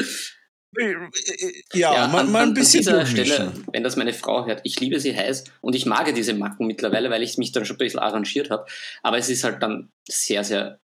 [1.74, 2.86] ja, ja mal, mal ein bisschen.
[2.88, 6.12] An dieser Stelle, wenn das meine Frau hört, ich liebe sie heiß und ich mag
[6.14, 8.66] diese Macken mittlerweile, weil ich mich dann schon ein bisschen arrangiert habe.
[9.02, 10.80] Aber es ist halt dann sehr, sehr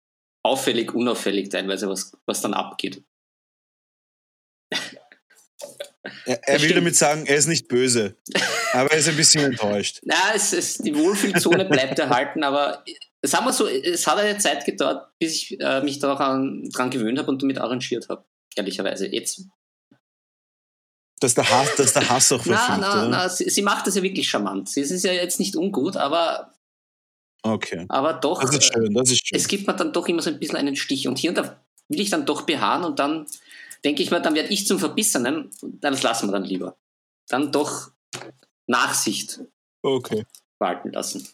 [0.42, 3.02] auffällig, unauffällig teilweise, was, was dann abgeht.
[6.26, 8.16] Er, er will damit sagen, er ist nicht böse,
[8.72, 10.00] aber er ist ein bisschen enttäuscht.
[10.04, 12.84] Na, es, es, die Wohlfühlzone bleibt erhalten, aber
[13.22, 17.18] sagen wir so, es hat eine Zeit gedauert, bis ich äh, mich daran dran gewöhnt
[17.18, 18.24] habe und damit arrangiert habe.
[18.56, 19.06] Ehrlicherweise.
[19.06, 19.46] Jetzt
[21.24, 22.68] dass der Hass, dass der Hass auch verfliegt.
[22.68, 24.68] Nein, nein, nein, sie, sie, macht das ja wirklich charmant.
[24.68, 26.52] Sie ist ja jetzt nicht ungut, aber
[27.42, 27.84] Okay.
[27.90, 29.36] Aber doch, Das ist schön, das ist schön.
[29.38, 31.06] es gibt mir dann doch immer so ein bisschen einen Stich.
[31.08, 33.26] Und hier und da will ich dann doch beharren und dann
[33.84, 35.50] denke ich mir, dann werde ich zum Verbissenen.
[35.62, 36.76] Das lassen wir dann lieber.
[37.28, 37.90] Dann doch
[38.66, 39.40] Nachsicht
[39.82, 40.24] Okay.
[40.58, 41.28] walten lassen.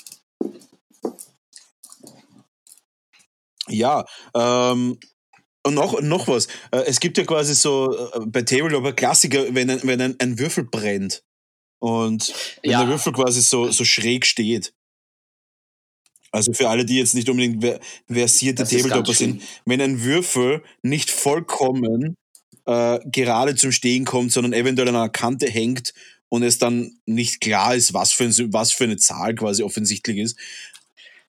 [3.69, 4.99] Ja, ähm,
[5.65, 6.47] und noch, noch was.
[6.71, 10.39] Äh, Es gibt ja quasi so äh, bei Tabletop Klassiker, wenn ein, wenn ein, ein
[10.39, 11.23] Würfel brennt
[11.81, 12.33] und
[12.63, 12.81] wenn Ja.
[12.81, 14.73] der Würfel quasi so, so schräg steht.
[16.33, 21.11] Also für alle, die jetzt nicht unbedingt ver- versierte Tabletopper sind, wenn ein Würfel nicht
[21.11, 22.15] vollkommen
[22.67, 25.93] äh, gerade zum Stehen kommt, sondern eventuell an einer Kante hängt
[26.29, 30.19] und es dann nicht klar ist, was für, ein, was für eine Zahl quasi offensichtlich
[30.19, 30.39] ist.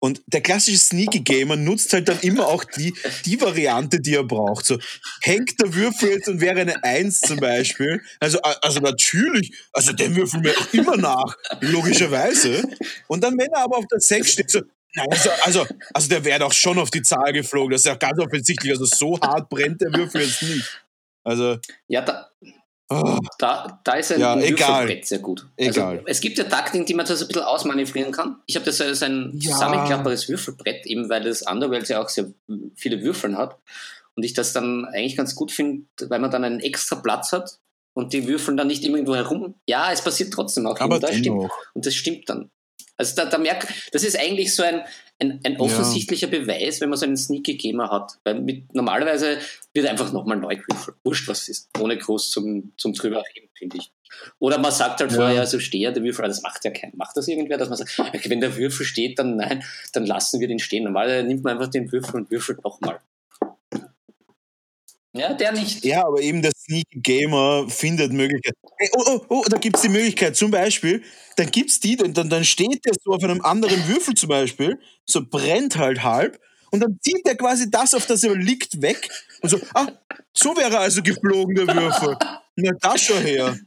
[0.04, 2.92] Und der klassische Sneaky Gamer nutzt halt dann immer auch die,
[3.26, 4.66] die Variante, die er braucht.
[4.66, 4.80] So,
[5.22, 8.02] hängt der Würfel jetzt und wäre eine Eins zum Beispiel.
[8.20, 12.64] Also, also natürlich, also der Würfel mir auch immer nach, logischerweise.
[13.08, 14.62] Und dann, wenn er aber auf der Sechs steht, so,
[14.96, 17.70] also, also, also der wäre doch schon auf die Zahl geflogen.
[17.72, 18.72] Das ist ja ganz offensichtlich.
[18.72, 20.84] Also so hart brennt der Würfel jetzt nicht.
[21.24, 22.32] Also, Ja, da,
[22.92, 24.36] oh, da, da ist ein Ja.
[24.40, 25.48] Würfelbrett sehr gut.
[25.58, 25.96] Egal.
[25.98, 28.38] Also, es gibt ja Taktiken, die man das ein bisschen ausmanövrieren kann.
[28.46, 29.52] Ich habe das als ein Ja.
[29.54, 32.32] zusammenklappbares Würfelbrett, eben weil das Underworld ja auch sehr
[32.76, 33.58] viele Würfeln hat.
[34.16, 37.60] Und ich das dann eigentlich ganz gut finde, weil man dann einen extra Platz hat
[37.94, 39.56] und die würfeln dann nicht irgendwo herum.
[39.68, 40.80] Ja, es passiert trotzdem auch.
[40.80, 41.50] aber das stimmt.
[41.74, 42.50] Und das stimmt dann.
[43.02, 44.82] Also da, da merkt, das ist eigentlich so ein,
[45.20, 48.14] ein, ein offensichtlicher Beweis, wenn man so einen Sneaky Gamer hat.
[48.24, 49.38] Weil mit, normalerweise
[49.74, 50.98] wird einfach nochmal neu gewürfelt.
[51.04, 51.70] Wurscht, was es ist.
[51.80, 53.92] Ohne groß zum, zum drüber reden, finde ich.
[54.40, 55.18] Oder man sagt halt Ja.
[55.18, 56.94] vorher, also stehe der Würfel, das macht ja keiner.
[56.96, 60.40] Macht das irgendwer, dass man sagt, okay, wenn der Würfel steht, dann nein, dann lassen
[60.40, 60.84] wir den stehen.
[60.84, 63.00] Normalerweise nimmt man einfach den Würfel und würfelt nochmal.
[65.14, 65.84] Ja, der nicht.
[65.84, 68.58] Ja, aber eben der Sneaky Gamer findet Möglichkeiten.
[68.94, 70.38] Oh, oh, oh, da gibt's die Möglichkeit.
[70.38, 71.04] Zum Beispiel,
[71.36, 75.22] dann gibt's die, dann, dann, steht der so auf einem anderen Würfel zum Beispiel, so
[75.26, 76.40] brennt halt halb,
[76.72, 79.10] und dann zieht er quasi das, auf das er liegt, weg.
[79.42, 79.88] Und so, ah,
[80.34, 82.18] so wäre also geflogen, der Würfel.
[82.56, 83.58] Na, das schon her.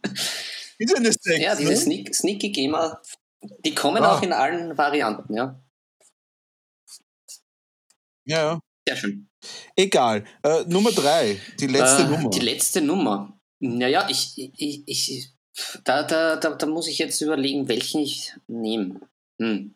[0.79, 1.77] Ist ja eine Sechs, Ja, diese ne?
[1.77, 3.03] Sneak, Sneaky Gamer,
[3.65, 4.17] die kommen Ah.
[4.17, 5.63] auch in allen Varianten, ja.
[8.25, 8.61] Ja, ja.
[8.89, 9.29] Sehr schön.
[9.77, 10.25] Egal.
[10.43, 12.31] Äh, Nummer drei, die letzte Äh, Nummer.
[12.31, 13.41] Die letzte Nummer.
[13.61, 15.31] Naja, ich, ich, ich
[15.85, 19.01] da, da, da, da muss ich jetzt überlegen, welchen ich nehme.
[19.41, 19.75] Hm.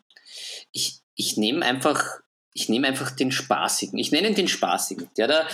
[0.73, 2.05] Ich, ich nehme einfach,
[2.53, 3.99] ich nehme einfach den spaßigen.
[3.99, 5.49] Ich nenne ihn den spaßigen, der da,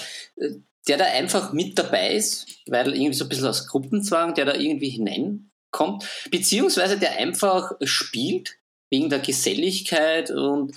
[0.89, 4.55] der da einfach mit dabei ist, weil irgendwie so ein bisschen aus Gruppenzwang, der da
[4.55, 8.57] irgendwie hineinkommt, beziehungsweise der einfach spielt
[8.91, 10.75] wegen der Geselligkeit und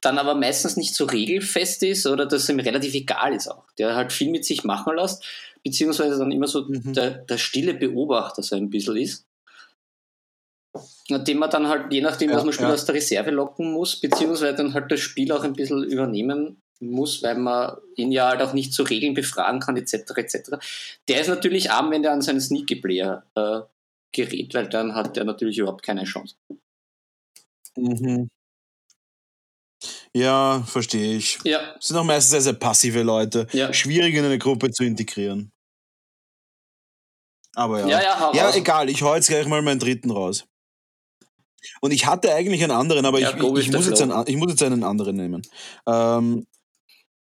[0.00, 3.64] dann aber meistens nicht so regelfest ist oder dass ihm relativ egal ist auch.
[3.78, 5.24] Der halt viel mit sich machen lässt,
[5.62, 6.92] beziehungsweise dann immer so Mhm.
[6.94, 9.26] der, der stille Beobachter so ein bisschen ist.
[11.10, 12.74] Den man dann halt, je nachdem, Ja, was man spielt, ja.
[12.74, 17.22] aus der Reserve locken muss, beziehungsweise dann halt das Spiel auch ein bisschen übernehmen muss,
[17.22, 19.94] weil man ihn ja halt auch nicht zu Regeln befragen kann, etc.
[20.16, 20.50] etc.
[21.08, 23.60] Der ist natürlich arm, wenn der an seinen Sneaky Player äh,
[24.12, 26.36] gerät, weil dann hat er natürlich überhaupt keine Chance.
[27.76, 28.28] Mhm.
[30.14, 31.38] Ja, verstehe ich.
[31.44, 33.46] Ja, Das sind auch meistens sehr, sehr passive Leute.
[33.52, 33.72] ja.
[33.72, 35.52] Schwierig in eine Gruppe zu integrieren.
[37.54, 37.88] Aber ja.
[37.88, 40.44] Ja, ja, Ja, egal, ich hau jetzt gleich mal meinen dritten raus.
[41.80, 44.36] Und ich hatte eigentlich einen anderen, aber Ja, ich, ich, ich, muss jetzt einen, ich
[44.36, 45.42] muss jetzt einen anderen nehmen.
[45.86, 46.46] Ähm,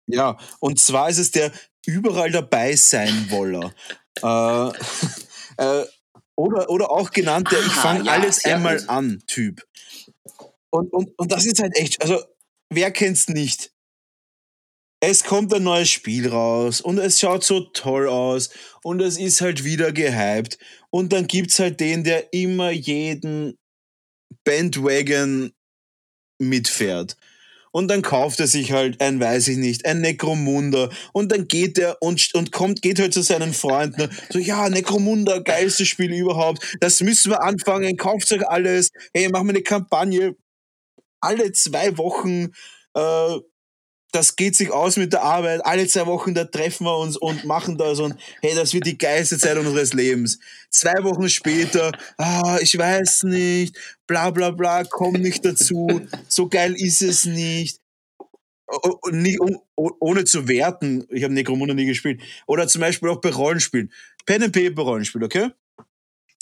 [0.08, 1.52] ja, und zwar ist es der
[1.86, 3.74] überall dabei sein Woller.
[4.22, 4.70] äh,
[5.82, 5.86] äh,
[6.36, 9.62] oder, oder auch genannt der Ich Ah, fange alles einmal an Typ.
[10.70, 12.18] Und, und, und das ist halt echt, also
[12.70, 13.72] wer kennt's nicht?
[15.02, 18.50] Es kommt ein neues Spiel raus und es schaut so toll aus
[18.84, 20.58] und es ist halt wieder gehypt.
[20.90, 23.58] Und dann gibt's halt den, der immer jeden
[24.44, 25.54] Bandwagon
[26.40, 27.16] mitfährt.
[27.72, 30.90] Und dann kauft er sich halt ein, weiß ich nicht, ein Necromunda.
[31.14, 34.10] Und dann geht er und, und kommt, geht halt zu seinen Freunden.
[34.32, 36.78] So, ja, Necromunda, geilstes Spiel überhaupt.
[36.80, 37.96] Das müssen wir anfangen.
[37.96, 38.90] Kauft euch alles.
[39.14, 40.36] Hey, machen wir eine Kampagne.
[41.22, 42.52] Alle zwei Wochen,
[42.96, 43.38] äh,
[44.12, 45.64] das geht sich aus mit der Arbeit.
[45.66, 48.98] Alle zwei Wochen, da treffen wir uns und machen das und hey, das wird die
[48.98, 50.40] geilste Zeit unseres Lebens.
[50.72, 56.74] Zwei Wochen später, ah, ich weiß nicht, bla bla bla, komm nicht dazu, so geil
[56.76, 57.80] ist es nicht.
[58.68, 62.22] O- nicht oh, ohne zu werten, ich habe Necromunda nie gespielt.
[62.48, 63.92] Oder zum Beispiel auch bei Rollenspielen.
[64.26, 65.50] Pen and Paper Rollenspiel, okay?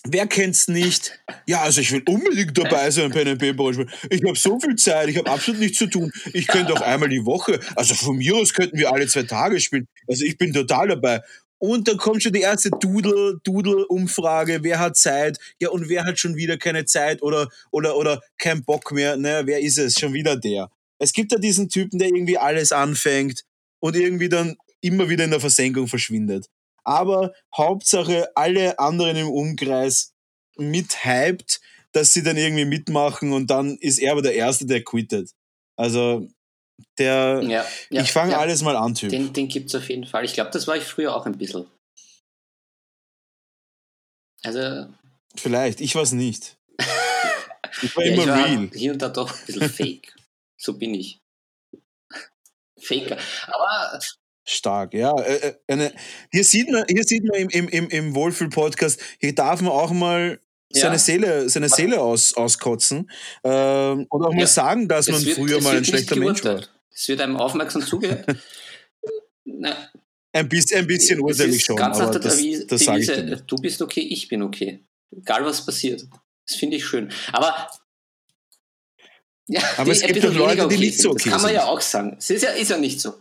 [0.06, 1.20] Wer kennt's nicht?
[1.48, 3.90] Ja, also ich will unbedingt dabei sein beim Paper Rollenspiel.
[4.10, 6.12] Ich habe so viel Zeit, ich habe absolut nichts zu tun.
[6.34, 9.60] Ich könnte auch einmal die Woche, also von mir aus könnten wir alle zwei Tage
[9.60, 9.88] spielen.
[10.08, 11.22] Also ich bin total dabei.
[11.60, 15.40] Und dann kommt schon die erste Doodle, Doodle-Umfrage, wer hat Zeit?
[15.60, 19.18] Ja, und wer hat schon wieder keine Zeit oder, oder, oder keinen Bock mehr?
[19.18, 19.96] Naja, wer ist es?
[20.00, 20.70] Schon wieder der.
[21.00, 23.44] Es gibt ja diesen Typen, der irgendwie alles anfängt
[23.80, 26.48] und irgendwie dann immer wieder in der Versenkung verschwindet.
[26.88, 30.14] Aber Hauptsache, alle anderen im Umkreis
[30.58, 31.60] mithyped,
[31.92, 35.32] dass sie dann irgendwie mitmachen und dann ist er aber der Erste, der quittet.
[35.76, 36.28] Also
[36.98, 38.40] der, Ja, ja, ich fange ja.
[38.40, 39.10] alles mal an, Typ.
[39.10, 40.24] Den, den gibt es auf jeden Fall.
[40.26, 41.68] Ich glaube, das war ich früher auch ein bisschen.
[44.44, 44.88] Also,
[45.36, 46.58] Vielleicht, ich weiß nicht.
[47.84, 48.70] Ich war immer ich war real.
[48.74, 50.16] hier und da doch ein bisschen fake.
[50.58, 51.20] so bin ich.
[52.82, 53.18] Faker.
[53.48, 54.00] Aber
[54.50, 55.14] Stark, ja.
[55.20, 55.94] Äh, äh, Eine,
[56.32, 59.92] hier sieht man, hier sieht man im, im, im, im Wohlfühl-Podcast, hier darf man auch
[59.92, 60.40] mal
[60.72, 61.00] seine Ja.
[61.00, 63.10] Seele, seine Seele aus, auskotzen
[63.44, 64.48] ähm, und auch mal Ja.
[64.48, 66.62] sagen, dass man es wird, früher mal ein schlechter Mensch war.
[66.94, 68.26] Es wird einem aufmerksam zugehört.
[70.34, 73.56] Ein bisschen, ein bisschen urteile ich schon, ganz nach der das, Devise, das Devise, du
[73.56, 74.84] bist okay, ich bin okay.
[75.16, 76.06] Egal was passiert.
[76.48, 77.12] Das finde ich schön.
[77.32, 77.68] Aber
[79.48, 81.12] ja, Aber es gibt doch Leute, weniger die nicht so sind.
[81.14, 81.56] okay Das kann man sind.
[81.56, 82.16] ja auch sagen.
[82.20, 83.16] Es ist ja, ist ja nicht so.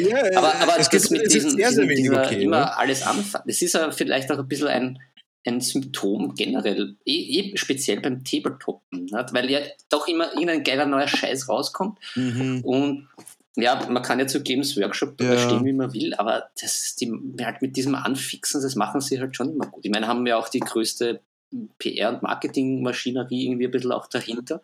[0.00, 2.42] Ja, äh, Aber, aber es das gibt, mit diesem, sehr, sehr diesem, okay.
[2.42, 2.64] immer ja.
[2.76, 4.98] alles anfangen, das ist ja vielleicht auch ein bisschen ein,
[5.46, 7.12] ein Symptom generell, eh,
[7.52, 9.32] eh speziell beim Tabletoppen, nicht?
[9.32, 12.60] weil ja doch immer irgendein geiler neuer Scheiß rauskommt Mhm.
[12.64, 13.08] und
[13.58, 15.38] ja, man kann ja zu Games Workshop Ja.
[15.38, 17.10] stehen, wie man will, aber das, die,
[17.42, 19.84] halt mit diesem Anfixen, das machen sie halt schon immer gut.
[19.84, 21.20] Ich meine, haben ja auch die größte
[21.78, 24.60] PR- und Marketingmaschinerie irgendwie ein bisschen auch dahinter.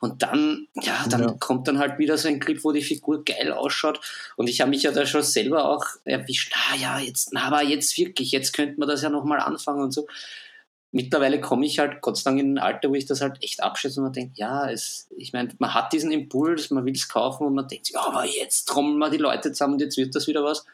[0.00, 1.32] Und dann, ja, dann Ja.
[1.38, 4.00] kommt dann halt wieder so ein Clip, wo die Figur geil ausschaut.
[4.36, 7.62] Und ich habe mich ja da schon selber auch erwischt, ah ja, jetzt, na, aber
[7.62, 10.06] jetzt wirklich, jetzt könnte man das ja nochmal anfangen und so.
[10.90, 13.62] Mittlerweile komme ich halt Gott sei Dank in ein Alter, wo ich das halt echt
[13.62, 17.08] abschätze und man denkt, ja, es, ich meine, man hat diesen Impuls, man will es
[17.08, 20.14] kaufen und man denkt, ja, aber jetzt trommeln wir die Leute zusammen und jetzt wird
[20.14, 20.64] das wieder was.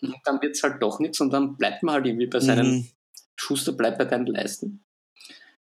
[0.00, 2.66] Und dann wird es halt doch nichts und dann bleibt man halt irgendwie bei seinem
[2.70, 2.88] Mhm.
[3.36, 4.82] Schuster bleibt bei deinen Leisten.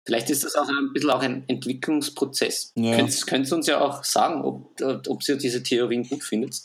[0.06, 2.72] Vielleicht ist das auch ein bisschen auch ein Entwicklungsprozess.
[2.74, 2.96] Ja.
[2.96, 6.60] Könnt, könnt ihr uns ja auch sagen, ob, ob ihr diese Theorien gut findet,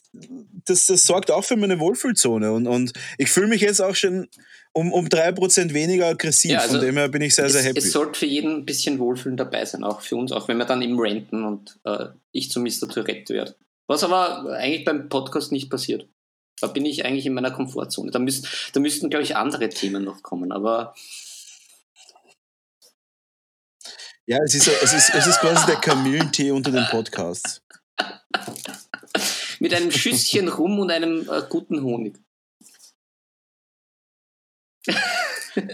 [0.66, 2.52] das, das sorgt auch für meine Wohlfühlzone.
[2.52, 4.28] Und, und ich fühle mich jetzt auch schon
[4.74, 6.52] um, um 3% weniger aggressiv.
[6.52, 7.78] Ja, also Von dem her bin ich sehr, sehr happy.
[7.78, 10.66] es sollte für jeden ein bisschen Wohlfühlen dabei sein, auch für uns, auch wenn wir
[10.66, 12.90] dann im Renten und äh, ich zu Mr.
[12.90, 13.56] Tourette werde.
[13.86, 16.08] Was aber eigentlich beim Podcast nicht passiert.
[16.60, 18.10] Da bin ich eigentlich in meiner Komfortzone.
[18.10, 20.52] Da, müsst, da müssten, glaube ich, andere Themen noch kommen.
[20.52, 20.96] Aber
[24.28, 27.62] ja, es ist, es, ist, es ist quasi der Kamillentee unter den Podcasts.
[29.60, 32.18] mit einem Schüsschen Rum und einem äh, guten Honig.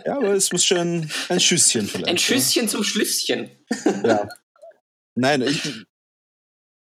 [0.06, 2.08] Ja, aber es muss schon ein Schüsschen vielleicht.
[2.08, 3.50] Ein Schüsschen zum Schlüsschen.
[4.04, 4.28] Ja.
[5.16, 5.86] Nein, ich,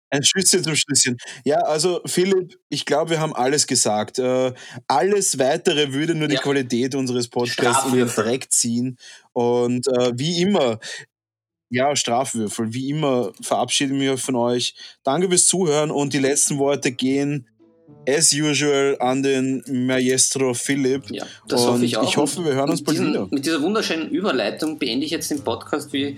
[0.09, 1.17] ein Schüsschen zum Schlüsschen.
[1.45, 4.19] Ja, also Philipp, ich glaube, wir haben alles gesagt.
[4.19, 4.53] Äh,
[4.87, 6.41] alles Weitere würde nur die Ja.
[6.41, 8.07] Qualität unseres Podcasts in den.
[8.07, 8.97] Dreck ziehen.
[9.33, 10.79] Und äh, wie immer,
[11.69, 14.75] ja, Strafwürfel, wie immer verabschiede ich mich von euch.
[15.03, 17.47] Danke fürs Zuhören und die letzten Worte gehen
[18.07, 21.09] as usual an den Maestro Philipp.
[21.09, 22.03] Ja, das und hoffe ich auch.
[22.03, 23.27] Ich hoffe, wir hören uns bald diesen, wieder.
[23.29, 26.17] Mit dieser wunderschönen Überleitung beende ich jetzt den Podcast wie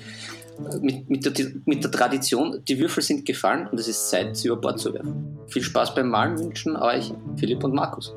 [0.81, 2.61] mit, mit, der, mit der Tradition.
[2.67, 5.37] Die Würfel sind gefallen und es ist Zeit, sie über Bord zu werfen.
[5.47, 8.13] Viel Spaß beim Malen wünschen euch Philipp und Markus.